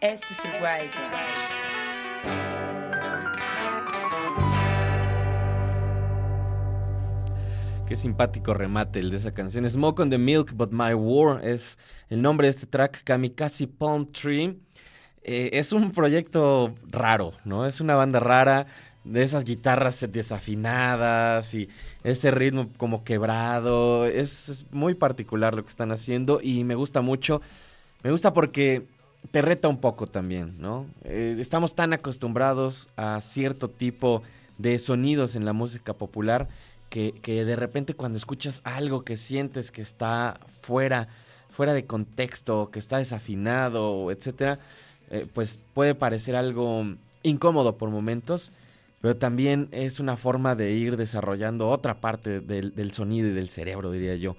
Este 0.03 0.25
es 0.31 0.39
el. 0.43 0.51
Qué 7.87 7.95
simpático 7.95 8.53
remate 8.53 8.99
el 8.99 9.11
de 9.11 9.15
esa 9.15 9.33
canción. 9.33 9.69
Smoke 9.69 10.01
on 10.01 10.09
the 10.09 10.17
Milk, 10.17 10.51
But 10.55 10.73
My 10.73 10.93
War 10.93 11.39
es 11.45 11.79
el 12.09 12.21
nombre 12.21 12.47
de 12.47 12.51
este 12.51 12.65
track, 12.65 13.01
Kamikaze 13.05 13.65
Palm 13.67 14.05
Tree. 14.05 14.57
Eh, 15.23 15.51
es 15.53 15.71
un 15.71 15.93
proyecto 15.93 16.75
raro, 16.91 17.31
¿no? 17.45 17.65
Es 17.65 17.79
una 17.79 17.95
banda 17.95 18.19
rara, 18.19 18.67
de 19.05 19.23
esas 19.23 19.45
guitarras 19.45 20.05
desafinadas 20.11 21.53
y 21.53 21.69
ese 22.03 22.29
ritmo 22.29 22.69
como 22.75 23.05
quebrado. 23.05 24.05
Es 24.05 24.65
muy 24.69 24.95
particular 24.95 25.53
lo 25.53 25.63
que 25.63 25.69
están 25.69 25.93
haciendo 25.93 26.41
y 26.43 26.65
me 26.65 26.75
gusta 26.75 26.99
mucho. 26.99 27.41
Me 28.03 28.11
gusta 28.11 28.33
porque 28.33 28.85
te 29.31 29.41
reta 29.41 29.67
un 29.67 29.79
poco 29.79 30.07
también, 30.07 30.55
¿no? 30.59 30.85
Eh, 31.03 31.37
estamos 31.39 31.75
tan 31.75 31.93
acostumbrados 31.93 32.89
a 32.95 33.19
cierto 33.21 33.69
tipo 33.69 34.21
de 34.57 34.77
sonidos 34.77 35.35
en 35.35 35.45
la 35.45 35.53
música 35.53 35.93
popular 35.93 36.47
que, 36.89 37.13
que 37.21 37.43
de 37.43 37.55
repente 37.55 37.95
cuando 37.95 38.17
escuchas 38.17 38.61
algo 38.63 39.03
que 39.03 39.17
sientes 39.17 39.71
que 39.71 39.81
está 39.81 40.39
fuera, 40.61 41.07
fuera 41.49 41.73
de 41.73 41.85
contexto, 41.85 42.69
que 42.71 42.79
está 42.79 42.97
desafinado, 42.97 44.11
etcétera, 44.11 44.59
eh, 45.09 45.27
pues 45.33 45.59
puede 45.73 45.95
parecer 45.95 46.35
algo 46.35 46.85
incómodo 47.23 47.77
por 47.77 47.89
momentos, 47.89 48.51
pero 49.01 49.15
también 49.15 49.69
es 49.71 49.99
una 49.99 50.17
forma 50.17 50.55
de 50.55 50.71
ir 50.73 50.97
desarrollando 50.97 51.69
otra 51.69 51.95
parte 51.99 52.39
del, 52.39 52.75
del 52.75 52.93
sonido 52.93 53.27
y 53.27 53.31
del 53.31 53.49
cerebro, 53.49 53.91
diría 53.91 54.15
yo. 54.15 54.35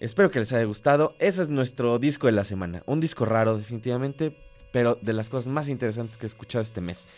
Espero 0.00 0.30
que 0.30 0.38
les 0.38 0.52
haya 0.52 0.64
gustado. 0.64 1.16
Ese 1.18 1.42
es 1.42 1.48
nuestro 1.48 1.98
disco 1.98 2.28
de 2.28 2.32
la 2.32 2.44
semana. 2.44 2.82
Un 2.86 3.00
disco 3.00 3.24
raro, 3.24 3.58
definitivamente, 3.58 4.36
pero 4.72 4.96
de 5.00 5.12
las 5.12 5.28
cosas 5.28 5.52
más 5.52 5.68
interesantes 5.68 6.16
que 6.16 6.26
he 6.26 6.28
escuchado 6.28 6.62
este 6.62 6.80
mes. 6.80 7.08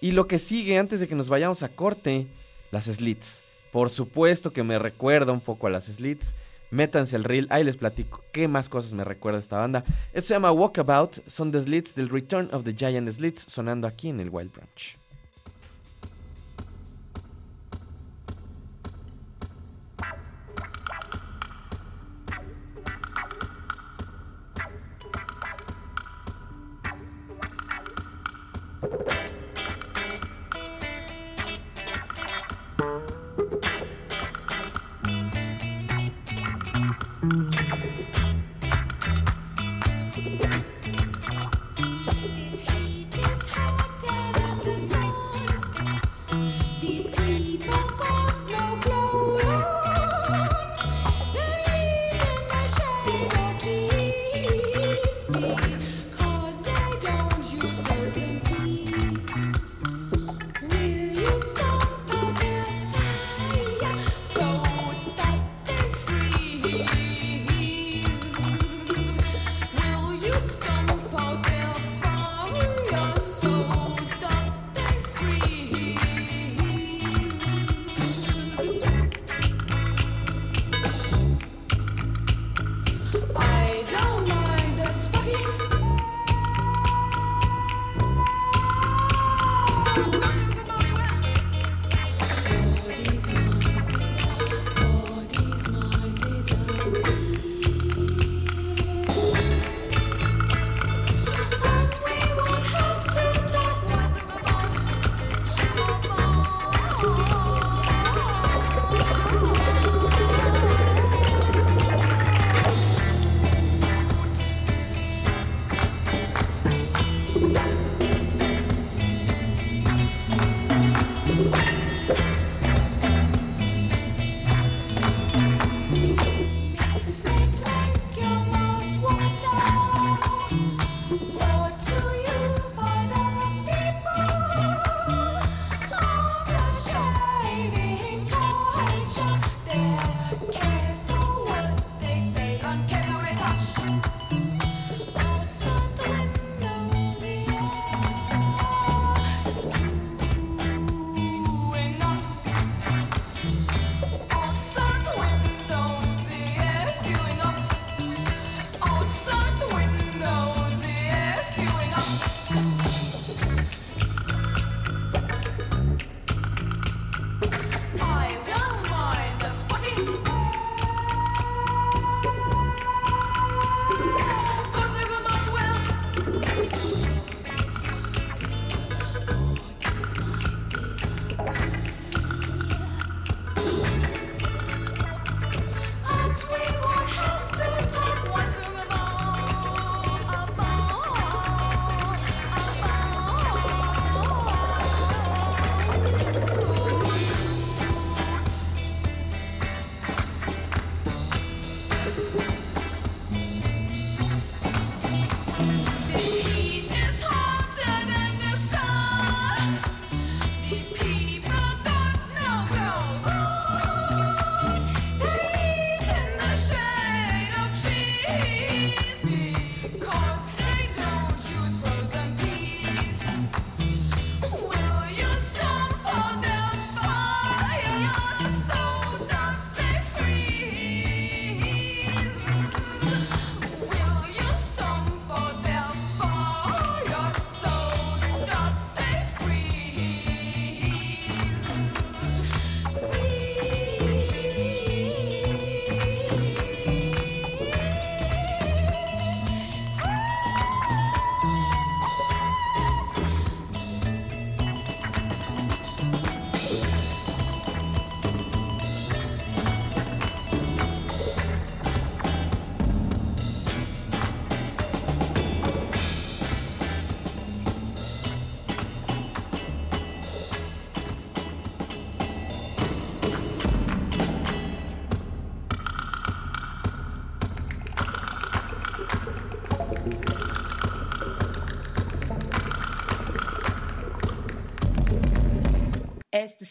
Y 0.00 0.12
lo 0.12 0.28
que 0.28 0.38
sigue, 0.38 0.78
antes 0.78 1.00
de 1.00 1.08
que 1.08 1.16
nos 1.16 1.28
vayamos 1.28 1.62
a 1.62 1.70
corte, 1.70 2.28
las 2.70 2.84
slits. 2.84 3.42
Por 3.72 3.90
supuesto 3.90 4.52
que 4.52 4.62
me 4.62 4.78
recuerda 4.78 5.32
un 5.32 5.40
poco 5.40 5.66
a 5.66 5.70
las 5.70 5.86
slits. 5.86 6.36
Métanse 6.70 7.16
al 7.16 7.24
reel, 7.24 7.48
ahí 7.50 7.64
les 7.64 7.76
platico 7.76 8.22
qué 8.30 8.46
más 8.46 8.68
cosas 8.68 8.94
me 8.94 9.02
recuerda 9.02 9.40
esta 9.40 9.58
banda. 9.58 9.82
Esto 10.12 10.28
se 10.28 10.34
llama 10.34 10.52
Walkabout, 10.52 11.26
son 11.26 11.50
The 11.50 11.62
Slits 11.62 11.96
del 11.96 12.08
Return 12.08 12.48
of 12.52 12.62
the 12.62 12.74
Giant 12.74 13.10
Slits, 13.10 13.44
sonando 13.48 13.88
aquí 13.88 14.08
en 14.08 14.20
el 14.20 14.30
Wild 14.30 14.52
Branch. 14.52 14.99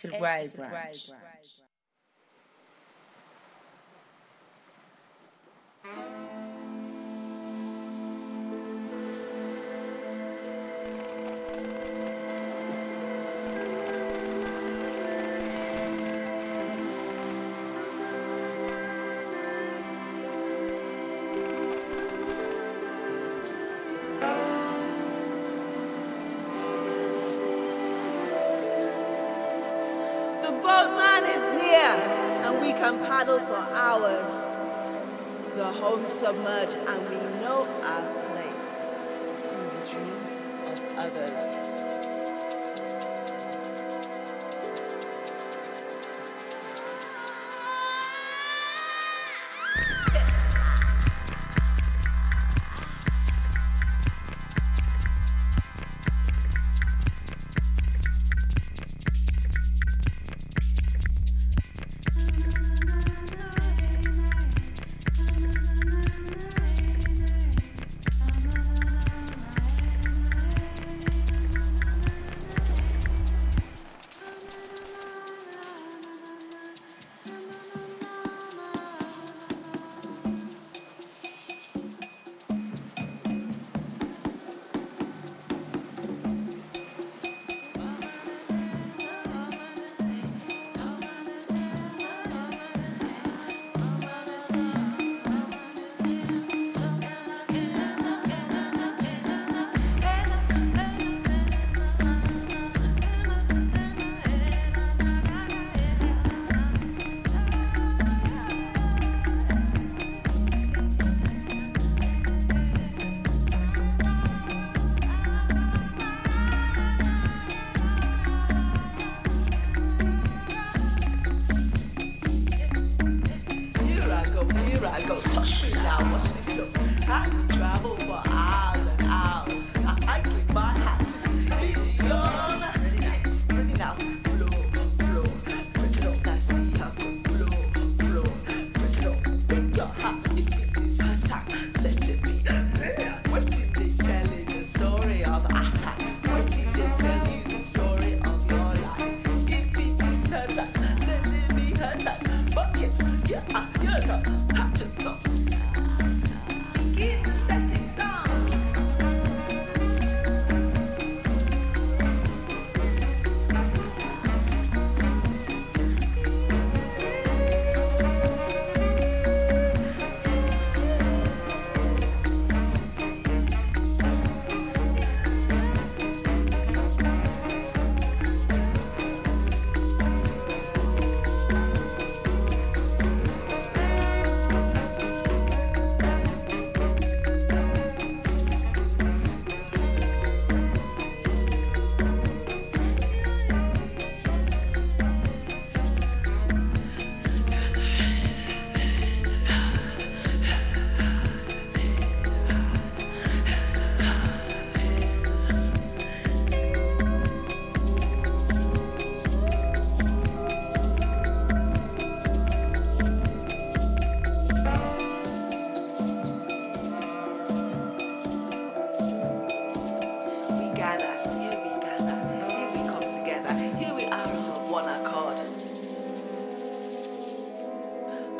Este 0.01 0.07
es 0.07 0.13
el 0.13 0.21
Wild 0.21 1.28
submerge 36.29 36.75
and 36.87 36.98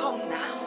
home 0.10 0.28
now. 0.28 0.59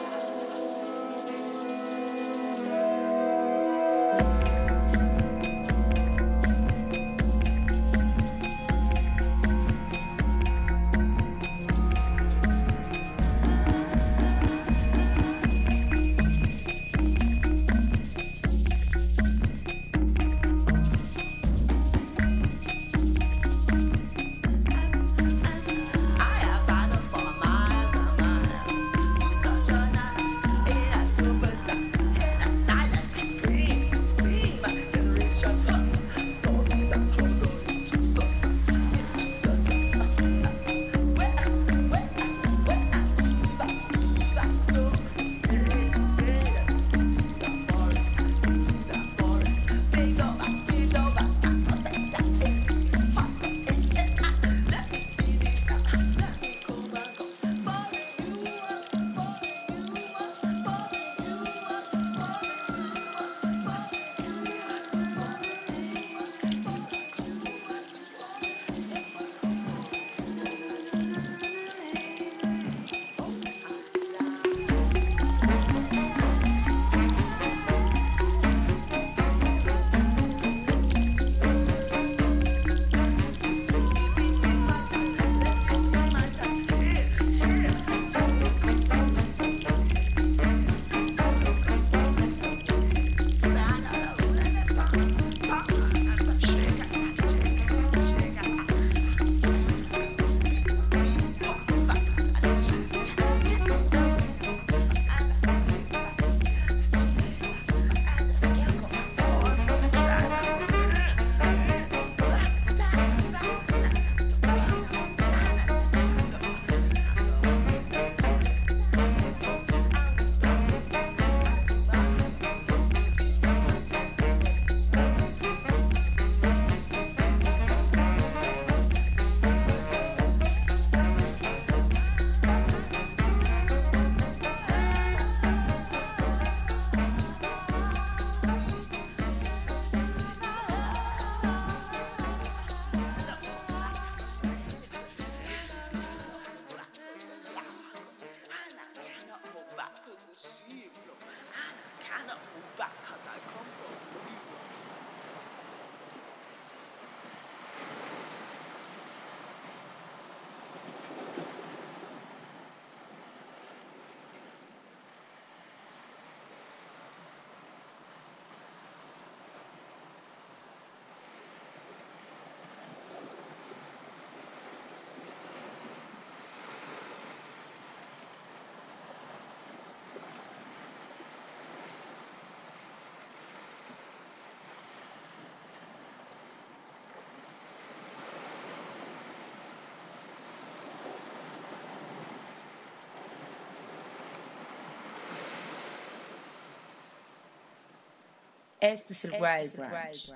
Este 198.83 199.13
es 199.13 199.23
el 199.23 199.31
Wild 199.31 199.77
Branch. 199.77 200.33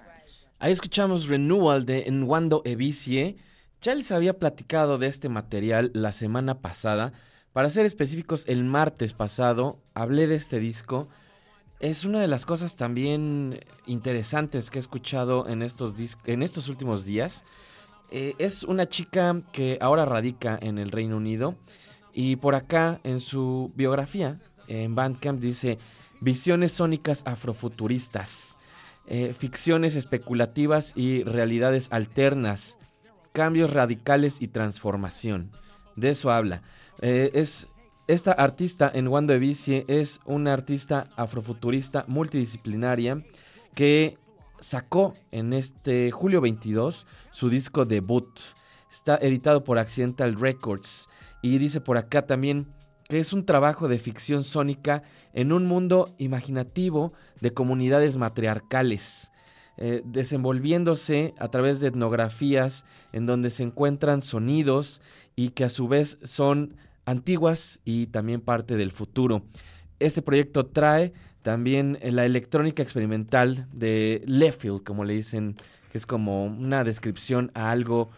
Ahí 0.59 0.71
escuchamos 0.71 1.27
Renewal 1.27 1.85
de 1.85 2.03
Enwando 2.07 2.61
Evicie. 2.63 3.35
Ya 3.81 3.93
les 3.93 4.09
había 4.13 4.39
platicado 4.39 4.97
de 4.97 5.07
este 5.07 5.27
material 5.27 5.91
la 5.93 6.13
semana 6.13 6.61
pasada. 6.61 7.11
Para 7.51 7.69
ser 7.69 7.85
específicos, 7.85 8.45
el 8.47 8.63
martes 8.63 9.11
pasado 9.11 9.79
hablé 9.93 10.27
de 10.27 10.35
este 10.35 10.59
disco. 10.59 11.09
Es 11.81 12.05
una 12.05 12.21
de 12.21 12.29
las 12.29 12.45
cosas 12.45 12.77
también 12.77 13.59
interesantes 13.85 14.69
que 14.69 14.79
he 14.79 14.81
escuchado 14.81 15.49
en 15.49 15.61
estos, 15.61 15.97
dis- 15.97 16.17
en 16.23 16.41
estos 16.41 16.69
últimos 16.69 17.03
días. 17.03 17.43
Eh, 18.11 18.33
es 18.37 18.63
una 18.63 18.87
chica 18.87 19.41
que 19.51 19.77
ahora 19.81 20.05
radica 20.05 20.57
en 20.61 20.77
el 20.77 20.91
Reino 20.91 21.17
Unido 21.17 21.55
y 22.13 22.37
por 22.37 22.55
acá 22.55 23.01
en 23.03 23.19
su 23.19 23.73
biografía 23.75 24.39
en 24.69 24.95
Bandcamp 24.95 25.41
dice 25.41 25.79
visiones 26.21 26.71
sónicas 26.71 27.23
afrofuturistas, 27.25 28.57
eh, 29.07 29.33
ficciones 29.37 29.95
especulativas 29.95 30.93
y 30.95 31.23
realidades 31.23 31.87
alternas, 31.91 32.77
cambios 33.31 33.73
radicales 33.73 34.41
y 34.41 34.47
transformación. 34.47 35.51
De 35.95 36.11
eso 36.11 36.31
habla. 36.31 36.61
Eh, 37.01 37.31
es 37.33 37.67
esta 38.07 38.31
artista 38.31 38.89
en 38.93 39.09
Wando 39.09 39.33
Evicie 39.33 39.83
es 39.89 40.21
una 40.23 40.53
artista 40.53 41.09
afrofuturista 41.17 42.05
multidisciplinaria 42.07 43.21
que 43.75 44.17
sacó 44.61 45.13
en 45.31 45.51
este 45.51 46.11
julio 46.11 46.39
22 46.39 47.05
su 47.31 47.49
disco 47.49 47.85
debut. 47.85 48.39
Está 48.89 49.17
editado 49.17 49.65
por 49.65 49.77
Accidental 49.77 50.39
Records 50.39 51.09
y 51.41 51.57
dice 51.57 51.81
por 51.81 51.97
acá 51.97 52.25
también 52.25 52.67
que 53.07 53.19
es 53.19 53.33
un 53.33 53.45
trabajo 53.45 53.87
de 53.87 53.99
ficción 53.99 54.43
sónica 54.43 55.03
en 55.33 55.51
un 55.51 55.65
mundo 55.65 56.13
imaginativo 56.17 57.13
de 57.41 57.53
comunidades 57.53 58.17
matriarcales, 58.17 59.31
eh, 59.77 60.01
desenvolviéndose 60.05 61.33
a 61.37 61.49
través 61.49 61.79
de 61.79 61.87
etnografías 61.87 62.85
en 63.13 63.25
donde 63.25 63.51
se 63.51 63.63
encuentran 63.63 64.23
sonidos 64.23 65.01
y 65.35 65.49
que 65.49 65.63
a 65.63 65.69
su 65.69 65.87
vez 65.87 66.17
son 66.23 66.75
antiguas 67.05 67.79
y 67.85 68.07
también 68.07 68.41
parte 68.41 68.75
del 68.75 68.91
futuro. 68.91 69.43
Este 69.99 70.21
proyecto 70.21 70.65
trae 70.65 71.13
también 71.43 71.97
eh, 72.01 72.11
la 72.11 72.25
electrónica 72.25 72.83
experimental 72.83 73.67
de 73.71 74.21
Lefield, 74.25 74.83
como 74.83 75.05
le 75.05 75.13
dicen, 75.13 75.55
que 75.91 75.97
es 75.97 76.05
como 76.05 76.45
una 76.45 76.83
descripción 76.83 77.51
a 77.53 77.71
algo 77.71 78.09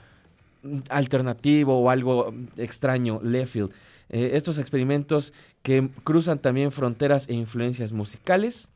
mm, 0.64 0.80
alternativo 0.90 1.80
o 1.80 1.90
algo 1.92 2.32
mm, 2.32 2.48
extraño, 2.58 3.20
Lefield. 3.22 3.72
Eh, 4.10 4.32
estos 4.34 4.57
experimentos 4.57 5.34
que 5.62 5.89
cruzan 6.03 6.39
también 6.39 6.72
fronteras 6.72 7.28
e 7.30 7.34
influencias 7.34 7.91
musicales 7.91 8.70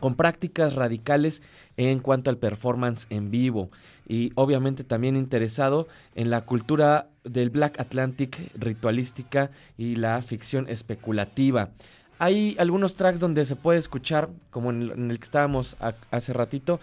con 0.00 0.16
prácticas 0.16 0.74
radicales 0.74 1.42
en 1.76 1.98
cuanto 1.98 2.28
al 2.30 2.36
performance 2.36 3.06
en 3.10 3.30
vivo 3.30 3.70
y 4.06 4.32
obviamente 4.34 4.84
también 4.84 5.16
interesado 5.16 5.88
en 6.14 6.28
la 6.30 6.42
cultura 6.42 7.08
del 7.24 7.50
Black 7.50 7.80
Atlantic 7.80 8.38
ritualística 8.54 9.50
y 9.78 9.96
la 9.96 10.20
ficción 10.20 10.68
especulativa. 10.68 11.70
Hay 12.18 12.54
algunos 12.58 12.96
tracks 12.96 13.18
donde 13.18 13.44
se 13.44 13.56
puede 13.56 13.78
escuchar, 13.78 14.28
como 14.50 14.70
en 14.70 15.10
el, 15.10 15.18
que 15.18 15.24
estábamos 15.24 15.76
a- 15.80 15.94
hace 16.10 16.32
ratito, 16.32 16.80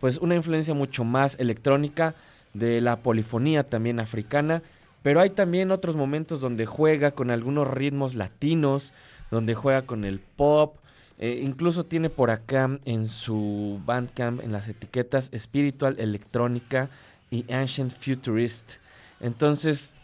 pues 0.00 0.18
una 0.18 0.34
influencia 0.34 0.74
mucho 0.74 1.04
más 1.04 1.38
electrónica 1.38 2.14
de 2.52 2.80
la 2.80 2.96
polifonía 2.96 3.62
también 3.62 3.98
africana, 4.00 4.62
pero 5.04 5.20
hay 5.20 5.28
también 5.28 5.70
otros 5.70 5.96
momentos 5.96 6.40
donde 6.40 6.64
juega 6.64 7.10
con 7.10 7.30
algunos 7.30 7.68
ritmos 7.68 8.14
latinos, 8.14 8.94
donde 9.30 9.54
juega 9.54 9.82
con 9.82 10.06
el 10.06 10.18
pop, 10.18 10.78
eh, 11.18 11.42
incluso 11.44 11.84
tiene 11.84 12.08
por 12.08 12.30
acá 12.30 12.78
en 12.86 13.08
su 13.10 13.82
Bandcamp, 13.84 14.42
en 14.42 14.50
las 14.50 14.66
etiquetas 14.66 15.30
Spiritual 15.36 15.96
Electrónica 15.98 16.88
y 17.30 17.44
Ancient 17.52 17.92
Futurist. 17.92 18.76
Entonces, 19.20 19.94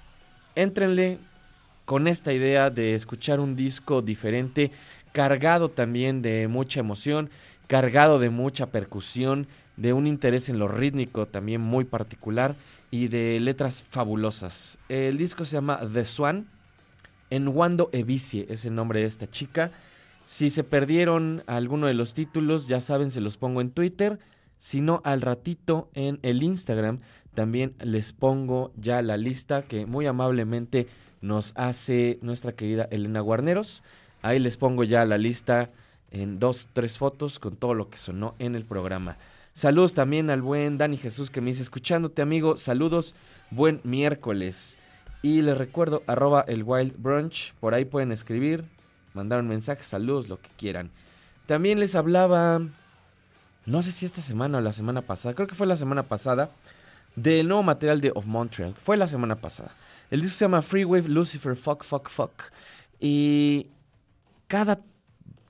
éntrenle 0.55 1.17
con 1.87 2.07
esta 2.07 2.35
idea 2.35 2.69
de 2.69 2.95
escuchar 2.95 3.41
un 3.41 3.57
disco 3.57 4.03
diferente, 4.03 4.71
cargado 5.13 5.71
también 5.71 6.21
de 6.21 6.47
mucha 6.47 6.81
emoción, 6.81 7.31
cargado 7.69 8.19
de 8.19 8.29
mucha 8.29 8.67
percusión, 8.67 9.47
de 9.79 9.95
un 9.95 10.07
interés 10.07 10.51
en 10.51 10.59
lo 10.59 10.69
rítmico 10.69 11.25
también 11.25 11.63
muy 11.63 11.85
particular 11.85 12.55
y 12.91 13.09
de 13.09 13.39
letras 13.41 13.83
fabulosas. 13.89 14.79
El 14.89 15.19
disco 15.19 15.45
se 15.45 15.57
llama 15.57 15.81
The 15.93 16.05
Swan. 16.05 16.49
En 17.31 17.49
Wando 17.49 17.91
Evicie 17.93 18.47
es 18.49 18.65
el 18.65 18.75
nombre 18.75 19.01
de 19.01 19.07
esta 19.07 19.31
chica. 19.31 19.71
Si 20.25 20.51
se 20.51 20.65
perdieron 20.65 21.43
alguno 21.47 21.87
de 21.87 21.95
los 21.95 22.15
títulos, 22.15 22.67
ya 22.67 22.81
saben, 22.81 23.11
se 23.11 23.21
los 23.21 23.37
pongo 23.37 23.61
en 23.61 23.71
Twitter. 23.71 24.19
Si 24.59 24.81
no, 24.81 25.01
al 25.05 25.21
ratito 25.23 25.89
en 25.95 26.19
el 26.23 26.43
Instagram 26.43 27.01
también 27.35 27.75
les 27.81 28.13
pongo 28.13 28.73
ya 28.77 29.03
la 29.03 29.17
lista 29.17 29.63
que 29.63 29.87
muy 29.87 30.07
amablemente 30.07 30.89
nos 31.21 31.53
hace 31.55 32.19
nuestra 32.23 32.53
querida 32.53 32.89
Elena 32.91 33.21
Guarneros. 33.21 33.83
Ahí 34.23 34.39
les 34.39 34.57
pongo 34.57 34.85
ya 34.85 35.05
la 35.05 35.19
lista 35.19 35.71
en 36.11 36.39
dos, 36.39 36.69
tres 36.73 36.99
fotos 36.99 37.39
con 37.39 37.57
todo 37.57 37.75
lo 37.75 37.89
que 37.89 37.99
sonó 37.99 38.35
en 38.39 38.57
el 38.57 38.65
programa. 38.65 39.17
Saludos 39.55 39.95
también 39.95 40.31
al 40.31 40.43
buen 40.43 40.79
Dani 40.79 40.97
Jesús 40.97 41.31
que 41.31 41.41
me 41.41 41.51
dice, 41.51 41.63
escuchándote 41.63 42.23
amigo, 42.23 42.57
saludos, 42.57 43.15
buen 43.51 43.81
miércoles. 43.85 44.79
Y 45.23 45.43
les 45.43 45.59
recuerdo, 45.59 46.03
arroba 46.07 46.45
el 46.49 46.63
Wild 46.63 46.95
Brunch, 46.97 47.53
por 47.61 47.75
ahí 47.75 47.85
pueden 47.85 48.13
escribir, 48.13 48.65
mandar 49.13 49.41
un 49.41 49.49
mensaje, 49.49 49.83
saludos, 49.83 50.29
lo 50.29 50.41
que 50.41 50.49
quieran. 50.57 50.91
También 51.47 51.79
les 51.79 51.95
hablaba, 51.95 52.61
no 53.67 53.83
sé 53.83 53.93
si 53.93 54.07
esta 54.07 54.23
semana 54.23 54.59
o 54.59 54.61
la 54.61 54.73
semana 54.73 55.03
pasada, 55.03 55.35
creo 55.35 55.47
que 55.47 55.55
fue 55.55 55.67
la 55.67 55.77
semana 55.77 56.05
pasada, 56.05 56.51
del 57.17 57.49
nuevo 57.49 57.63
material 57.63 58.01
de 58.01 58.13
Of 58.15 58.27
Montreal. 58.27 58.75
Fue 58.75 58.97
la 58.97 59.09
semana 59.09 59.37
pasada. 59.37 59.73
El 60.11 60.23
disco 60.23 60.39
se 60.39 60.45
llama 60.45 60.63
Freewave 60.63 61.09
Lucifer 61.09 61.57
Fuck 61.57 61.85
Fuck 61.85 62.09
Fuck. 62.09 62.45
Y 62.99 63.69
cada, 64.47 64.81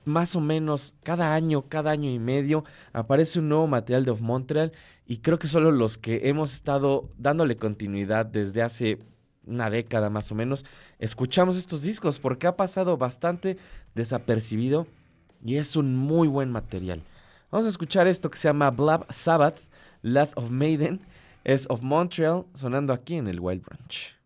más 0.05 0.35
o 0.35 0.41
menos, 0.41 0.95
cada 1.03 1.33
año, 1.33 1.63
cada 1.69 1.91
año 1.91 2.09
y 2.09 2.19
medio, 2.19 2.63
aparece 2.93 3.39
un 3.39 3.49
nuevo 3.49 3.67
material 3.67 4.05
de 4.05 4.11
Of 4.11 4.21
Montreal. 4.21 4.71
Y 5.05 5.17
creo 5.17 5.39
que 5.39 5.47
solo 5.47 5.71
los 5.71 5.97
que 5.97 6.29
hemos 6.29 6.53
estado 6.53 7.09
dándole 7.17 7.55
continuidad 7.55 8.25
desde 8.25 8.61
hace 8.61 8.99
una 9.45 9.69
década 9.69 10.09
más 10.09 10.31
o 10.31 10.35
menos, 10.35 10.65
escuchamos 10.99 11.57
estos 11.57 11.81
discos 11.81 12.19
porque 12.19 12.47
ha 12.47 12.55
pasado 12.55 12.97
bastante 12.97 13.57
desapercibido 13.95 14.87
y 15.43 15.57
es 15.57 15.75
un 15.75 15.95
muy 15.95 16.27
buen 16.27 16.51
material. 16.51 17.03
Vamos 17.51 17.65
a 17.65 17.69
escuchar 17.69 18.07
esto 18.07 18.29
que 18.29 18.37
se 18.37 18.47
llama 18.47 18.71
Blab 18.71 19.11
Sabbath, 19.11 19.59
Last 20.01 20.33
of 20.37 20.49
Maiden, 20.49 21.01
es 21.43 21.65
of 21.69 21.81
Montreal, 21.81 22.45
sonando 22.53 22.93
aquí 22.93 23.15
en 23.15 23.27
el 23.27 23.39
Wild 23.39 23.63
Branch. 23.63 24.20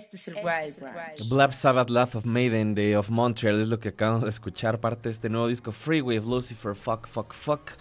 Este 0.00 0.16
es 0.16 0.28
el 0.28 0.36
Wild 0.36 0.80
Branch. 0.80 1.28
Black 1.28 1.52
Sabbath 1.52 1.90
Laugh 1.90 2.16
of 2.16 2.24
Maiden 2.24 2.72
de 2.72 2.96
Of 2.96 3.10
Montreal 3.10 3.60
es 3.60 3.68
lo 3.68 3.78
que 3.78 3.90
acabamos 3.90 4.22
de 4.22 4.30
escuchar, 4.30 4.80
parte 4.80 5.10
de 5.10 5.12
este 5.12 5.28
nuevo 5.28 5.46
disco 5.46 5.72
Freeway 5.72 6.16
of 6.16 6.24
Lucifer, 6.24 6.74
Fuck, 6.74 7.06
Fuck, 7.06 7.34
Fuck. 7.34 7.72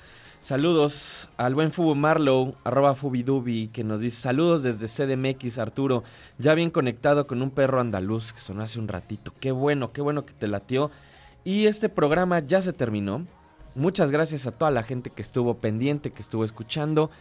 Saludos 0.42 1.30
al 1.38 1.56
buen 1.56 1.72
Fubu 1.72 1.96
Marlow, 1.96 2.56
arroba 2.66 2.94
Fubidubi, 2.94 3.70
que 3.70 3.86
nos 3.86 4.02
dice 4.02 4.20
saludos 4.20 4.64
desde 4.64 4.88
CDMX, 4.88 5.60
Arturo, 5.60 6.04
ya 6.38 6.56
bien 6.56 6.72
conectado 6.72 7.26
con 7.26 7.42
un 7.42 7.52
perro 7.52 7.80
andaluz 7.80 8.34
que 8.34 8.40
sonó 8.42 8.64
hace 8.64 8.80
un 8.80 8.90
ratito. 8.90 9.34
Qué 9.40 9.54
bueno, 9.54 9.94
qué 9.94 10.02
bueno 10.02 10.26
que 10.26 10.34
te 10.34 10.50
latió. 10.50 10.92
Y 11.46 11.68
este 11.68 11.88
programa 11.88 12.40
ya 12.40 12.62
se 12.62 12.74
terminó. 12.74 13.28
Muchas 13.76 14.12
gracias 14.12 14.46
a 14.46 14.52
toda 14.52 14.72
la 14.72 14.84
gente 14.84 15.10
que 15.10 15.22
estuvo 15.22 15.62
pendiente, 15.62 16.12
que 16.12 16.22
estuvo 16.22 16.44
escuchando. 16.44 17.12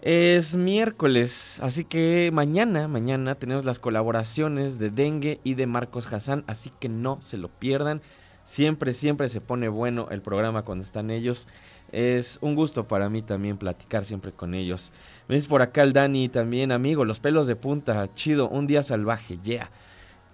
Es 0.00 0.54
miércoles, 0.54 1.58
así 1.60 1.84
que 1.84 2.30
mañana, 2.32 2.86
mañana 2.86 3.34
tenemos 3.34 3.64
las 3.64 3.80
colaboraciones 3.80 4.78
de 4.78 4.90
Dengue 4.90 5.40
y 5.42 5.54
de 5.54 5.66
Marcos 5.66 6.12
Hassan, 6.12 6.44
así 6.46 6.70
que 6.78 6.88
no 6.88 7.20
se 7.20 7.36
lo 7.36 7.48
pierdan. 7.48 8.00
Siempre, 8.44 8.94
siempre 8.94 9.28
se 9.28 9.40
pone 9.40 9.68
bueno 9.68 10.06
el 10.12 10.22
programa 10.22 10.62
cuando 10.62 10.84
están 10.84 11.10
ellos. 11.10 11.48
Es 11.90 12.38
un 12.42 12.54
gusto 12.54 12.86
para 12.86 13.08
mí 13.08 13.22
también 13.22 13.58
platicar 13.58 14.04
siempre 14.04 14.30
con 14.30 14.54
ellos. 14.54 14.92
Ves 15.28 15.48
por 15.48 15.62
acá 15.62 15.82
el 15.82 15.92
Dani 15.92 16.28
también, 16.28 16.70
amigo, 16.70 17.04
los 17.04 17.18
pelos 17.18 17.48
de 17.48 17.56
punta, 17.56 18.08
chido, 18.14 18.48
un 18.48 18.68
día 18.68 18.84
salvaje, 18.84 19.38
yeah. 19.42 19.68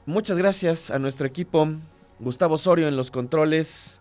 Muchas 0.04 0.36
gracias 0.36 0.90
a 0.90 0.98
nuestro 0.98 1.26
equipo, 1.26 1.66
Gustavo 2.18 2.56
Osorio 2.56 2.86
en 2.86 2.96
los 2.98 3.10
controles, 3.10 3.98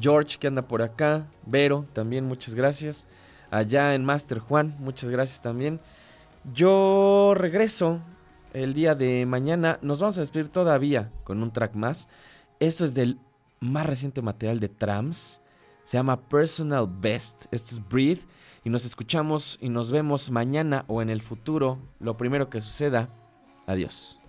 George 0.00 0.38
que 0.38 0.46
anda 0.46 0.62
por 0.62 0.80
acá, 0.80 1.26
Vero 1.44 1.86
también, 1.92 2.24
muchas 2.24 2.54
gracias. 2.54 3.06
Allá 3.52 3.94
en 3.94 4.02
Master 4.02 4.38
Juan, 4.38 4.74
muchas 4.78 5.10
gracias 5.10 5.42
también. 5.42 5.78
Yo 6.54 7.34
regreso 7.36 8.00
el 8.54 8.72
día 8.72 8.94
de 8.94 9.26
mañana. 9.26 9.78
Nos 9.82 10.00
vamos 10.00 10.16
a 10.16 10.22
despedir 10.22 10.48
todavía 10.48 11.12
con 11.22 11.42
un 11.42 11.52
track 11.52 11.74
más. 11.74 12.08
Esto 12.60 12.86
es 12.86 12.94
del 12.94 13.18
más 13.60 13.84
reciente 13.84 14.22
material 14.22 14.58
de 14.58 14.70
Trams. 14.70 15.42
Se 15.84 15.98
llama 15.98 16.18
Personal 16.18 16.88
Best. 16.90 17.44
Esto 17.50 17.74
es 17.74 17.88
Breathe. 17.90 18.22
Y 18.64 18.70
nos 18.70 18.86
escuchamos 18.86 19.58
y 19.60 19.68
nos 19.68 19.90
vemos 19.90 20.30
mañana 20.30 20.86
o 20.88 21.02
en 21.02 21.10
el 21.10 21.20
futuro. 21.20 21.78
Lo 22.00 22.16
primero 22.16 22.48
que 22.48 22.62
suceda. 22.62 23.10
Adiós. 23.66 24.21